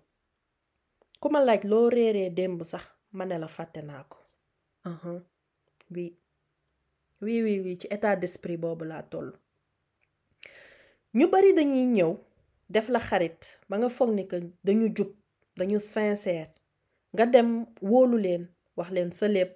ku 1.21 1.29
ma 1.31 1.41
laaj 1.45 1.63
loo 1.71 1.89
réeree 1.89 2.31
démb 2.31 2.63
sax 2.65 2.85
ma 3.13 3.25
ne 3.25 3.39
la 3.39 3.49
fàtte 3.49 3.81
naa 3.85 4.05
ko. 4.11 4.19
Oui. 5.95 6.19
Oui 7.23 7.43
oui 7.43 7.61
oui 7.61 7.79
ci 7.81 7.87
état 7.91 8.17
d'esprit 8.17 8.57
boobu 8.57 8.85
laa 8.85 9.03
toll. 9.03 9.31
Ñu 11.15 11.27
bari 11.31 11.53
dañuy 11.55 11.85
ñëw 11.97 12.13
def 12.69 12.89
la 12.89 12.99
xarit 13.01 13.41
ba 13.69 13.77
nga 13.79 13.89
foog 13.89 14.11
ni 14.15 14.27
que 14.27 14.37
dañu 14.65 14.87
jub 14.97 15.11
dañu 15.57 15.79
sincère. 15.79 16.51
Nga 17.15 17.27
dem 17.27 17.67
wóolu 17.81 18.17
leen 18.19 18.49
wax 18.83 18.91
leen 18.97 19.13
sa 19.13 19.29
lépp 19.29 19.53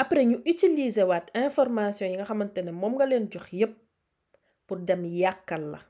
après 0.00 0.24
ñu 0.24 0.36
utiliser 0.52 1.04
waat 1.10 1.26
information 1.46 2.06
yi 2.10 2.16
nga 2.16 2.24
xamante 2.30 2.58
ne 2.64 2.72
moom 2.72 2.94
pour 4.66 4.78
dem 4.78 5.04
yàkkal 5.04 5.64
la. 5.72 5.80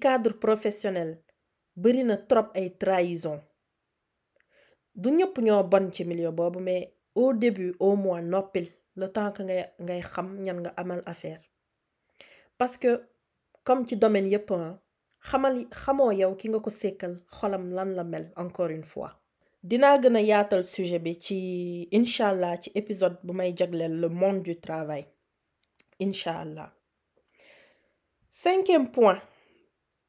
Cadre 0.00 0.32
professionnel 0.44 1.10
bari 1.76 2.02
na 2.04 2.16
trop 2.16 2.48
ay 2.54 2.68
trahison. 2.78 3.38
Du 4.94 5.10
ñëpp 5.10 5.36
bon 5.72 5.90
milieu 6.06 6.32
mais 6.60 6.92
au 7.14 7.32
début 7.34 7.74
au 7.78 7.96
moins 7.96 8.22
noppil 8.22 8.68
le 8.96 9.06
temps 9.12 9.32
que 9.32 9.42
ngay 9.42 9.64
ngay 9.80 10.02
affaire. 11.06 11.40
Parce 12.58 12.76
que 12.76 13.02
comme 13.64 13.86
ci 13.86 13.96
domaine 13.96 14.28
yépp 14.30 14.50
xamal 15.28 15.54
xamoo 15.82 16.12
yow 16.20 16.32
ki 16.40 16.46
nga 16.48 16.60
ko 16.64 16.70
sékkal 16.70 17.14
xolam 17.36 17.64
lan 17.76 17.90
la 17.98 18.04
mel 18.04 18.26
encore 18.36 18.70
une 18.78 18.84
fois. 18.92 19.10
Dinaa 19.62 19.98
gën 20.02 20.16
a 20.16 20.20
yaatal 20.30 20.64
sujet 20.64 20.98
bi 21.04 21.12
ci 21.24 21.36
incha 21.92 22.28
ci 22.62 22.70
épisode 22.74 23.16
bu 23.24 23.32
may 23.34 23.52
jagleel 23.58 23.94
le 24.00 24.08
monde 24.08 24.42
du 24.42 24.54
travail. 24.66 25.04
Incha 26.00 26.32
allah. 26.40 26.72
Cinquième 28.30 28.90
point 28.90 29.20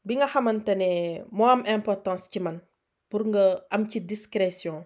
bi 0.06 0.16
nga 0.16 0.28
xamante 0.28 0.70
ne 0.82 0.90
moo 1.32 1.46
am 1.54 1.64
importance 1.78 2.30
ci 2.32 2.40
man 2.40 2.58
pour 3.10 3.24
nga 3.26 3.44
am 3.70 3.84
ci 3.90 4.00
discrétion 4.02 4.86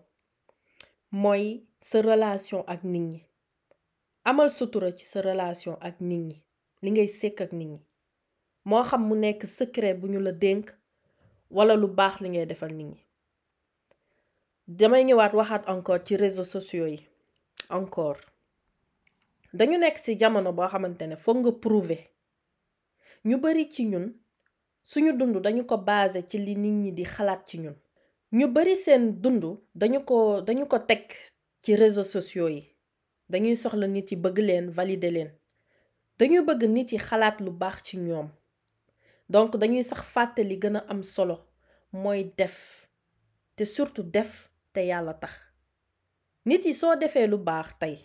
mooy 1.11 1.45
sa 1.81 2.01
relation 2.01 2.63
ak 2.67 2.83
nit 2.83 2.99
ñi. 3.11 3.21
Amal 4.25 4.49
sutura 4.49 4.91
ci 4.97 5.05
sa 5.05 5.21
relation 5.21 5.77
ak 5.87 6.01
nit 6.01 6.17
ñi 6.27 6.37
li 6.83 6.89
ngay 6.91 7.07
sekk 7.19 7.37
ak 7.45 7.51
nit 7.53 7.67
ñi 7.73 7.79
moo 8.65 8.83
xam 8.89 9.01
mu 9.07 9.15
nekk 9.15 9.41
secret 9.57 9.95
bu 9.99 10.07
ñu 10.07 10.19
la 10.19 10.31
dénk 10.31 10.65
wala 11.55 11.75
lu 11.75 11.87
baax 11.87 12.15
li 12.21 12.29
ngay 12.29 12.45
defal 12.45 12.73
nit 12.77 12.87
ñi. 12.91 12.99
Damay 14.67 15.03
ñëwaat 15.03 15.33
waxaat 15.33 15.63
encore 15.69 16.03
ci 16.05 16.15
réseaux 16.15 16.43
sociaux 16.55 16.87
yi 16.87 16.99
encore. 17.69 18.17
Dañu 19.53 19.77
nekk 19.77 19.97
ci 20.03 20.17
jamono 20.19 20.51
boo 20.53 20.67
xamante 20.67 21.03
ne 21.07 21.15
foog 21.15 21.37
nga 21.37 21.51
prouver. 21.51 22.01
Ñu 23.25 23.37
bari 23.37 23.69
ci 23.71 23.83
ñun 23.85 24.05
suñu 24.83 25.11
dund 25.17 25.37
dañu 25.45 25.63
ko 25.65 25.77
basé 25.77 26.23
ci 26.29 26.37
li 26.39 26.55
nit 26.55 26.71
ñi 26.81 26.91
di 26.91 27.03
xalaat 27.05 27.41
ci 27.47 27.57
ñun. 27.59 27.75
Ñu 28.31 28.47
bari 28.47 28.75
seen 28.75 29.21
dund 29.21 29.43
dañu 29.75 29.99
ko 30.05 30.41
dañu 30.41 30.65
ko 30.65 30.79
teg 30.79 31.03
ci 31.63 31.75
réseaux 31.75 32.03
sociaux 32.15 32.49
yi. 32.49 32.63
Dañuy 33.29 33.55
soxla 33.55 33.87
nit 33.87 34.09
yi 34.11 34.17
bëgg 34.17 34.37
leen 34.39 34.69
valider 34.71 35.11
leen. 35.11 35.31
Dañuy 36.19 36.41
bëgg 36.47 36.63
nit 36.67 36.91
yi 36.91 36.97
xalaat 36.97 37.39
lu 37.41 37.51
baax 37.51 37.83
ci 37.83 37.97
ñoom. 37.97 38.29
Donc 39.29 39.51
dañuy 39.57 39.83
sax 39.83 40.01
fàtte 40.13 40.41
li 40.49 40.57
gën 40.61 40.75
a 40.77 40.81
am 40.91 41.01
solo 41.03 41.35
mooy 41.91 42.21
def 42.37 42.87
te 43.55 43.63
surtout 43.65 44.03
def 44.15 44.49
te 44.73 44.81
yàlla 44.89 45.13
tax. 45.13 45.33
Nit 46.45 46.65
yi 46.65 46.73
soo 46.73 46.95
defee 46.95 47.27
lu 47.27 47.37
baax 47.37 47.69
tey 47.81 47.95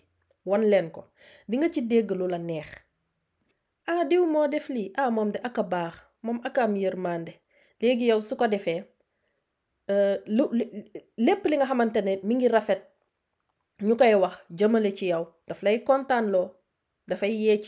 won 0.48 0.62
leen 0.70 0.88
ko 0.90 1.02
di 1.48 1.56
nga 1.58 1.68
ci 1.74 1.80
dégg 1.82 2.10
la 2.32 2.38
neex. 2.38 2.68
Ah 3.86 4.04
diw 4.08 4.24
moo 4.32 4.46
def 4.48 4.70
ah 4.96 5.10
moom 5.10 5.30
de 5.32 5.38
ak 5.48 5.58
a 5.58 5.62
baax 5.62 5.94
moom 6.24 6.38
ak 6.44 6.58
am 6.58 6.74
yërmande. 6.76 7.32
Léegi 7.80 8.06
yow 8.10 8.20
su 8.20 8.36
ko 8.36 8.46
defee 8.46 8.84
lu 10.26 10.44
lépp 11.16 11.44
li 11.46 11.56
nga 11.56 11.66
xamante 11.66 12.00
ne 12.02 12.12
mi 12.22 12.34
ngi 12.34 12.48
rafet 12.48 12.82
ñu 13.86 13.94
koy 13.96 14.14
wax 14.14 14.36
jëmale 14.58 14.94
ci 14.96 15.06
yow. 15.12 15.24
Daf 15.48 15.62
lay 15.62 15.84
kontaanloo 15.84 16.48
dafay 17.08 17.32
yee 17.34 17.60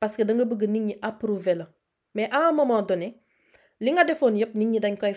parce 0.00 0.16
que 0.16 0.22
da 0.24 0.34
nga 0.34 0.44
bëgg 0.44 0.62
la 1.58 1.66
mais 2.18 2.28
à 2.32 2.48
un 2.48 2.52
moment 2.60 2.82
donné 2.82 3.08
li 3.84 3.92
nga 3.92 4.02
defoon 4.10 4.34
yépp 4.40 4.52
nit 4.58 4.66
ñi 4.72 4.80
dañ 4.80 4.96
koy 4.98 5.14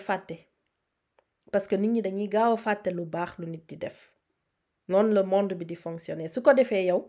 parce 1.50 1.66
que 1.66 1.74
nit 1.74 1.88
ñi 1.94 2.00
dañuy 2.06 2.28
gaaw 2.34 2.52
a 2.52 2.56
fàtte 2.56 2.90
lu 2.96 3.04
baax 3.14 3.30
lu 3.40 3.46
nit 3.48 3.64
di 3.68 3.76
def. 3.76 4.12
Noonu 4.88 5.12
la 5.12 5.22
monde 5.24 5.54
bi 5.58 5.64
di 5.64 5.74
fonctionner. 5.74 6.28
Su 6.28 6.40
ko 6.42 6.52
defee 6.54 6.84
yow 6.86 7.00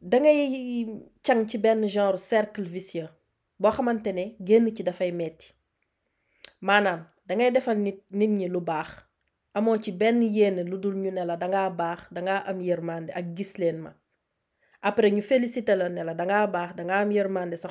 dangay 0.00 0.38
càng 1.26 1.42
ci 1.48 1.58
benn 1.58 1.88
genre 1.88 2.18
cercle 2.30 2.62
vicieux 2.76 3.08
boo 3.58 3.72
xamante 3.72 4.12
ne 4.12 4.24
génn 4.46 4.66
ci 4.76 4.82
dafay 4.84 5.10
metti. 5.10 5.52
Maanaam 6.60 7.00
defal 7.26 7.78
nit 7.78 7.98
nit 8.10 8.28
ñi 8.38 8.46
lu 8.48 8.60
baax. 8.60 8.90
Amoo 9.54 9.76
ci 9.82 9.90
benn 9.90 10.22
yéene 10.22 10.62
lu 10.62 10.78
dul 10.78 10.94
ñu 10.94 11.10
ne 11.10 11.24
la 11.24 11.36
après 14.86 15.10
ñu 15.10 15.22
félicité 15.22 15.74
la 15.74 15.88
ne 15.88 16.02
la 16.04 16.14
baax 16.46 16.70
am 16.78 17.10
yërmande 17.10 17.56
sa 17.56 17.68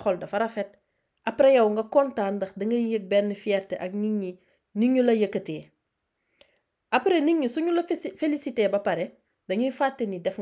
après 1.30 1.54
yow 1.56 1.68
nga 1.70 1.84
kontaan 1.96 2.34
ndax 2.38 2.52
dangay 2.60 2.84
yëg 2.94 3.06
benn 3.12 3.36
fierté 3.36 3.76
ak 3.86 3.92
nit 3.94 4.38
ñi 4.76 4.88
ñu 4.94 5.02
la 5.04 5.14
yëkkatee. 5.14 5.74
Après 6.98 7.22
nit 7.22 7.34
ñi 7.42 7.50
suñu 7.50 7.72
la 7.74 7.84
félicité 8.22 8.68
ba 8.70 8.80
pare 8.80 9.06
dañuy 9.50 9.72
fàtte 9.72 10.02
ni 10.06 10.20
def 10.20 10.38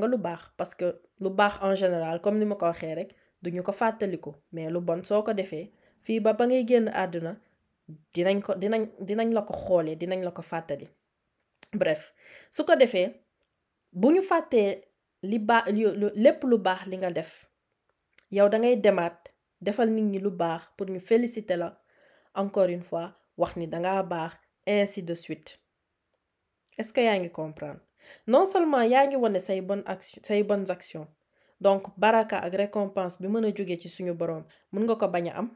parce 0.58 0.76
que 0.76 0.88
lu 1.22 1.30
baax 1.30 1.54
en 1.62 1.76
général 1.76 2.20
comme 2.22 2.38
ni 2.40 2.46
ma 2.46 2.56
ko 2.56 2.66
waxee 2.66 2.94
rek 2.96 3.16
duñu 3.42 3.64
ko 3.64 3.72
fàttaliku 3.72 4.32
mais 4.52 4.70
lu 4.70 4.82
bon 4.82 5.02
soo 5.04 5.24
ko 5.24 5.34
defee 5.34 5.72
fii 6.06 6.20
ba 6.20 6.34
ba 6.34 6.46
ngay 6.48 6.66
génn 6.68 6.88
àdduna 6.90 7.32
dinañ 8.14 8.42
ko 8.42 8.54
dinañ 8.56 8.84
bref 11.74 12.14
su 12.50 12.66
ko 12.66 12.76
defee 12.76 13.08
bu 13.94 14.12
ñu 14.12 14.22
fàttee 14.22 14.82
li 15.24 15.40
baax 15.40 15.66
lépp 16.24 16.44
lu 16.44 16.58
baax 16.58 16.82
li 16.88 16.98
nga 16.98 17.12
def 17.12 17.48
defal 19.62 19.90
nit 19.90 20.04
ñi 20.12 20.20
lu 20.20 20.30
baax 20.32 20.62
pour 20.78 20.88
ñu 20.88 21.00
féliciter 21.00 21.58
la. 21.58 21.82
Encore 22.34 22.70
une 22.70 22.84
fois 22.84 23.14
wax 23.38 23.56
ni 23.58 23.68
dangaa 23.68 24.04
baax 24.04 24.34
ainsi 24.68 25.04
de 25.04 25.14
suite. 25.16 25.60
Est-ce 26.78 26.94
que 26.94 27.02
yaa 27.02 27.18
ngi 27.20 27.30
comprendre? 27.32 27.80
Non 28.28 28.46
seulement 28.46 28.82
yaa 28.82 29.08
ngi 29.08 29.16
wane 29.16 29.40
say 29.40 29.62
bonne 29.62 29.84
action 29.86 30.22
say 30.24 30.44
bonnes 30.44 30.70
actions 30.72 31.08
donc 31.62 31.84
baraka 31.98 32.38
ak 32.40 32.54
récompense 32.56 33.20
bi 33.22 33.28
mën 33.28 33.46
a 33.46 33.52
jóge 33.56 33.78
ci 33.82 33.90
suñu 33.90 34.14
boroom 34.14 34.44
mën 34.72 34.84
nga 34.86 34.96
ko 34.96 35.08
bañ 35.08 35.30
a 35.30 35.38
am. 35.40 35.50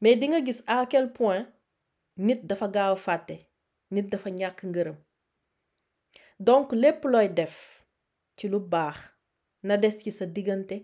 Mais 0.00 0.16
di 0.16 0.28
nga 0.28 0.40
gis 0.44 0.62
à 0.66 0.86
quel 0.86 1.12
point 1.12 1.46
nit 2.16 2.40
dafa 2.46 2.68
gaaw 2.68 2.96
fàtte 2.96 3.36
nit 3.90 4.02
dafa 4.08 4.30
ñàkk 4.30 4.62
ngërëm. 4.64 4.96
Donc 6.38 6.72
lépp 6.72 7.04
looy 7.04 7.28
def 7.28 7.84
ci 8.36 8.48
lu 8.48 8.60
baax 8.60 8.98
na 9.62 9.76
des 9.76 9.90
ci 10.02 10.12
sa 10.12 10.26
diggante 10.26 10.76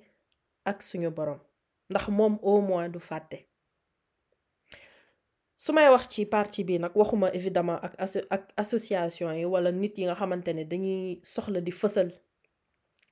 ak 0.65 0.83
suñu 0.83 1.11
boroom 1.11 1.39
ndax 1.91 2.09
moom 2.09 2.39
au 2.43 2.61
moins 2.61 2.89
du 2.89 2.99
fàtte. 2.99 3.39
Su 5.57 5.73
partie 6.31 6.65
bi 6.65 6.79
nag 6.79 6.93
waxuma 6.95 7.29
évidemment 7.33 7.79
ak 7.87 7.95
ak 8.31 8.53
association 8.57 9.33
yi 9.33 9.45
wala 9.45 9.71
nit 9.73 9.99
yi 9.99 10.05
nga 10.05 10.15
xamante 10.15 10.49
ne 10.55 10.65
dañuy 10.65 11.21
soxla 11.33 11.61
di 11.61 11.71
fësal 11.81 12.09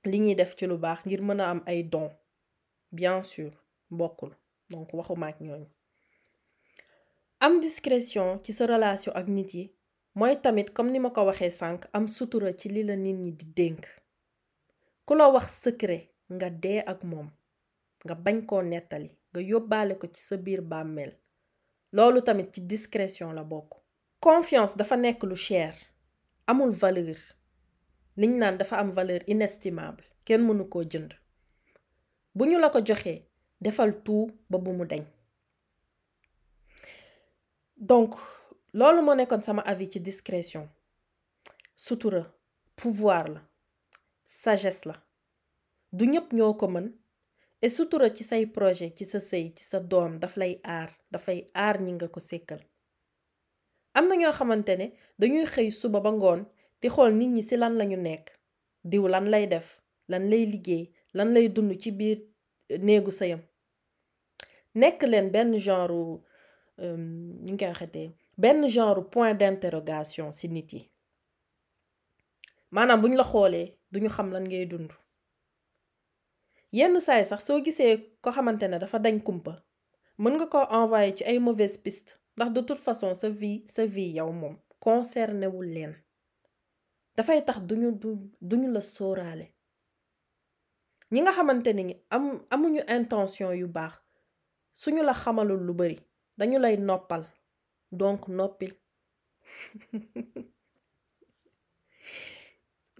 li 0.09 0.17
ñuy 0.19 0.35
def 0.35 0.55
ci 0.57 0.65
lu 0.67 0.77
baax 0.77 0.99
ngir 1.05 1.21
am 1.51 1.61
don 1.91 2.09
bien 2.91 3.23
sûr 3.23 3.51
bokkul 3.89 4.31
donc 4.69 4.93
waxuma 4.93 5.27
ak 5.27 5.39
ñooñu. 5.41 5.67
Am 7.39 7.59
discrétion 7.59 8.39
ci 8.43 8.53
sa 8.53 8.65
relation 8.67 9.11
ak 9.15 9.27
nit 9.27 9.53
yi 9.53 9.63
mooy 10.15 10.35
tamit 10.41 10.69
comme 10.73 10.91
ni 10.91 10.99
ma 10.99 11.09
ko 11.09 11.21
waxee 11.25 11.51
sànq 11.51 11.81
am 11.93 12.07
sutura 12.07 12.53
ci 12.53 12.69
li 12.69 12.83
la 12.83 12.95
nit 12.95 13.13
ñi 13.23 13.31
di 13.31 13.45
dénk. 13.57 13.83
Ku 15.05 15.13
nga 18.05 18.15
bañ 18.15 18.45
koo 18.45 18.61
nettali 18.61 19.09
nga 19.31 19.41
yóbbaale 19.41 19.93
ko 19.99 20.07
ci 20.07 20.21
sa 20.23 20.37
biir 20.37 20.61
bàmmeel. 20.61 21.13
Loolu 21.91 22.21
tamit 22.21 22.49
ci 22.53 22.61
discrétion 22.61 23.33
la 23.33 23.43
bokk. 23.43 23.69
Confiance 24.19 24.75
dafa 24.77 24.95
nekk 24.97 25.23
lu 25.23 25.35
cher 25.35 25.73
amul 26.47 26.71
valeur. 26.71 27.17
Liñ 28.17 28.37
naan 28.39 28.57
dafa 28.57 28.77
am 28.77 28.91
valeur 28.91 29.21
inestimable 29.27 30.03
kenn 30.25 30.41
mënu 30.45 30.65
koo 30.69 30.83
jënd. 30.83 31.11
Bu 32.35 32.45
ñu 32.45 32.57
la 32.59 32.69
ko 32.69 32.79
joxee 32.85 33.25
defal 33.61 33.91
tout 34.03 34.31
ba 34.49 34.57
bu 34.57 34.71
mu 34.73 34.85
deñ 34.85 35.03
donc 37.77 38.15
loolu 38.73 39.01
moo 39.01 39.15
nekkoon 39.15 39.41
sama 39.41 39.61
avis 39.61 39.89
ci 39.91 39.99
discrétion. 39.99 40.69
Sutura 41.75 42.23
pouvoir 42.75 43.27
la 43.27 43.41
sagesse 44.25 44.85
la. 44.85 44.95
Du 45.91 46.05
ñépp 46.07 46.31
ñoo 46.33 46.53
ko 46.53 46.67
mën 46.67 46.87
et 47.65 47.69
sutura 47.69 48.09
ci 48.15 48.23
say 48.29 48.45
projet 48.57 48.91
ci 48.97 49.05
sa 49.05 49.19
ci 49.57 49.63
sa 49.71 49.79
doom 49.79 50.19
daf 50.21 50.35
lay 50.41 50.53
aar 50.63 50.89
dafay 51.11 51.39
aar 51.65 51.75
ñi 51.85 51.91
nga 51.95 52.07
ko 52.13 52.19
am 53.97 54.05
na 54.09 54.15
ñoo 54.15 54.33
dañuy 55.19 55.45
xëy 55.53 55.69
suba 55.79 55.99
ba 56.05 56.11
ngoon 56.11 56.41
di 56.81 56.87
xool 56.93 57.11
nit 57.17 57.29
ñi 57.35 57.43
lan 57.61 57.73
lañu 57.79 57.97
nekk. 58.07 58.25
Diw 58.91 59.05
lan 59.13 59.25
lay 59.33 59.45
def 59.53 59.67
lan 60.11 60.23
lay 60.31 60.43
liggéey 60.51 60.85
lan 61.17 61.29
lay 61.35 61.47
dund 61.55 61.71
ci 61.81 61.89
biir 61.99 62.19
néegu 62.85 63.11
sëyam. 63.19 63.41
Nekk 64.81 64.99
leen 65.11 65.27
benn 65.33 65.51
genre 65.65 65.97
ñu 67.45 67.53
ngi 67.53 67.65
koy 67.89 68.07
benn 68.41 68.61
genre 68.75 69.01
point 69.13 69.33
d'interrogation 69.39 70.29
nit 70.55 70.69
yi. 70.73 70.81
Maanaam 72.73 73.01
buñ 73.01 73.13
la 73.19 73.23
xoolee 73.31 73.67
duñu 73.91 74.09
xam 74.15 74.27
lan 74.33 74.43
ngay 74.49 74.65
dund 74.71 74.89
yenn 76.77 76.95
saay 77.05 77.23
sax 77.29 77.41
soo 77.47 77.59
gisee 77.65 77.93
ko 78.23 78.29
xamante 78.35 78.65
ne 78.67 78.77
dafa 78.83 78.97
dañ 79.05 79.17
kumpa 79.27 79.53
mën 80.21 80.33
nga 80.37 80.45
ko 80.53 80.59
ay 81.29 81.37
mauvaise 81.39 81.77
piste 81.83 82.11
de 82.37 82.61
toute 82.61 82.79
façon 82.87 83.13
sa 83.13 83.29
vie 83.29 83.63
sa 83.67 83.85
vie 83.85 84.13
yow 84.17 84.31
moom 84.31 84.55
concerné 84.79 85.47
leen. 85.73 85.93
Dafay 87.15 87.45
tax 87.45 87.59
duñu 87.69 87.89
duñu 88.41 88.67
la 88.73 88.81
sóoraale. 88.81 89.45
Ñi 91.11 91.19
nga 91.21 91.31
xamante 91.37 91.69
ni 91.73 91.83
am 92.15 92.25
amuñu 92.53 92.81
intention 92.97 93.51
yu 93.61 93.67
baax 93.67 93.93
suñu 94.81 95.01
la 95.03 95.13
xamalul 95.13 95.61
lu 95.67 95.73
bari 95.79 95.97
dañu 96.39 96.57
lay 96.59 96.75
noppal 96.77 97.23
donc 97.91 98.21
noppil. 98.37 98.73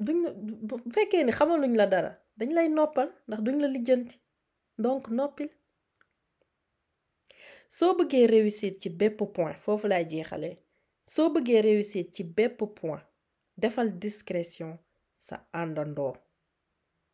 Duñ 0.06 0.18
bu 0.68 0.76
fekkee 0.96 1.24
ni 1.26 1.32
xamaluñ 1.38 1.74
la 1.80 1.86
dañ 2.38 2.50
lay 2.58 2.68
noppal 2.78 3.10
ndax 3.28 3.40
duñ 3.46 3.58
la 3.62 3.68
lijjanti. 3.76 4.16
Donc 4.84 5.04
noppil. 5.18 5.50
Soo 7.78 7.94
bëggee 7.98 8.26
réussir 8.36 8.72
ci 8.82 8.90
bépp 8.90 9.20
point 9.36 9.56
foofu 9.64 9.88
laay 9.88 10.06
jeexalee. 10.12 10.58
Soo 11.14 11.30
bëggee 11.34 11.62
ci 12.14 12.24
bépp 12.24 12.60
point 12.80 13.04
defal 13.58 13.90
discrétion 14.00 14.72
sa 15.16 15.36
àndandoo. 15.62 16.14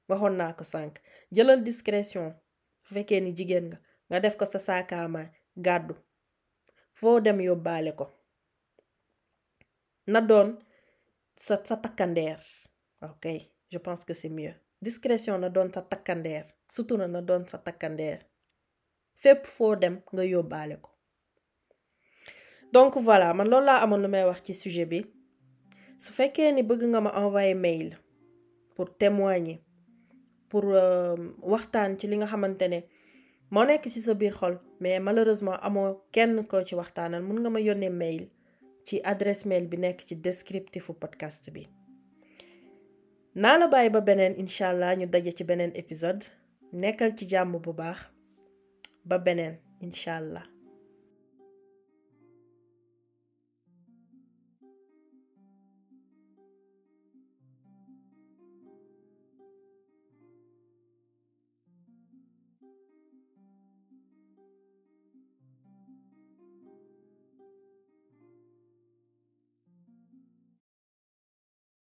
Waxoon 0.10 0.36
naa 0.38 0.53
ko 0.58 0.63
sànq 0.63 0.93
jëlal 1.36 1.63
discrétion. 1.63 2.27
Su 2.86 2.93
fekkee 2.95 3.21
ni 3.21 3.32
jigéen 3.38 3.65
nga 3.69 3.77
nga 4.10 4.19
def 4.23 4.36
ko 4.39 4.45
sa 4.45 4.60
ok 13.10 13.25
je 13.71 13.77
pense 13.77 14.03
que 14.03 14.13
c'est 14.13 14.29
mieux 14.39 14.55
discrétion 14.82 15.38
na 15.39 15.50
doon 15.50 15.70
sa 15.74 15.82
takkandeer 15.82 16.46
sutura 16.70 17.08
na 17.08 17.22
doon 17.22 17.48
sa 17.48 17.58
takkandeer. 17.58 18.20
Fépp 19.22 19.46
foo 19.46 19.76
dem 19.76 20.00
nga 20.13 20.24
yóbbaale 20.24 20.78
ko. 20.82 20.89
Donc 22.74 22.96
voilà 22.98 23.34
man 23.34 23.48
loolu 23.50 23.65
laa 23.65 23.82
amoon 23.84 24.02
lu 24.02 24.08
may 24.08 24.24
wax 24.24 24.42
ci 24.46 24.54
sujet 24.54 24.86
bi. 24.86 25.00
Su 25.98 26.13
fekkee 26.13 26.52
ni 26.52 26.63
bëgg 26.63 26.84
nga 26.92 27.02
ma 27.02 27.12
envoyer 27.22 27.56
mail 27.56 27.98
pour 28.76 28.88
témoigner 28.98 29.60
pour 30.50 30.63
waxtaan 31.54 31.98
ci 32.00 32.08
li 32.08 32.15
nga 32.18 32.28
xamante 32.32 32.65
ne 32.70 32.80
moo 33.52 33.65
nekk 33.65 33.84
ci 33.89 34.02
sa 34.02 34.13
biir 34.13 34.34
xol 34.39 34.56
mais 34.80 35.00
malheureusement 35.00 35.60
amoo 35.68 35.89
kenn 36.15 36.48
ko 36.48 36.63
ci 36.68 36.76
waxtaanal 36.76 37.22
mun 37.24 37.39
nga 37.42 37.50
ma 37.50 37.60
yónnee 37.60 37.89
mail 38.02 38.24
ci 38.88 38.96
adresse 39.04 39.46
mail 39.46 39.68
bi 39.68 39.78
nekk 39.78 40.00
ci 40.08 40.15
descriptifu 40.15 40.94
podcast 40.94 41.52
naa 43.41 43.58
la 43.58 43.67
bàyyi 43.73 43.89
ba 43.95 44.02
beneen 44.08 44.34
incha 44.41 44.65
allah 44.69 44.91
ñu 44.99 45.06
daje 45.13 45.32
ci 45.38 45.43
beneen 45.49 45.71
épisode. 45.82 46.23
Nekkal 46.82 47.12
ci 47.17 47.25
jàmm 47.32 47.54
bu 47.63 47.71
baax. 47.80 47.99
Ba 49.10 49.17
beneen 49.25 49.56
incha 49.86 50.12
allah. 50.21 50.43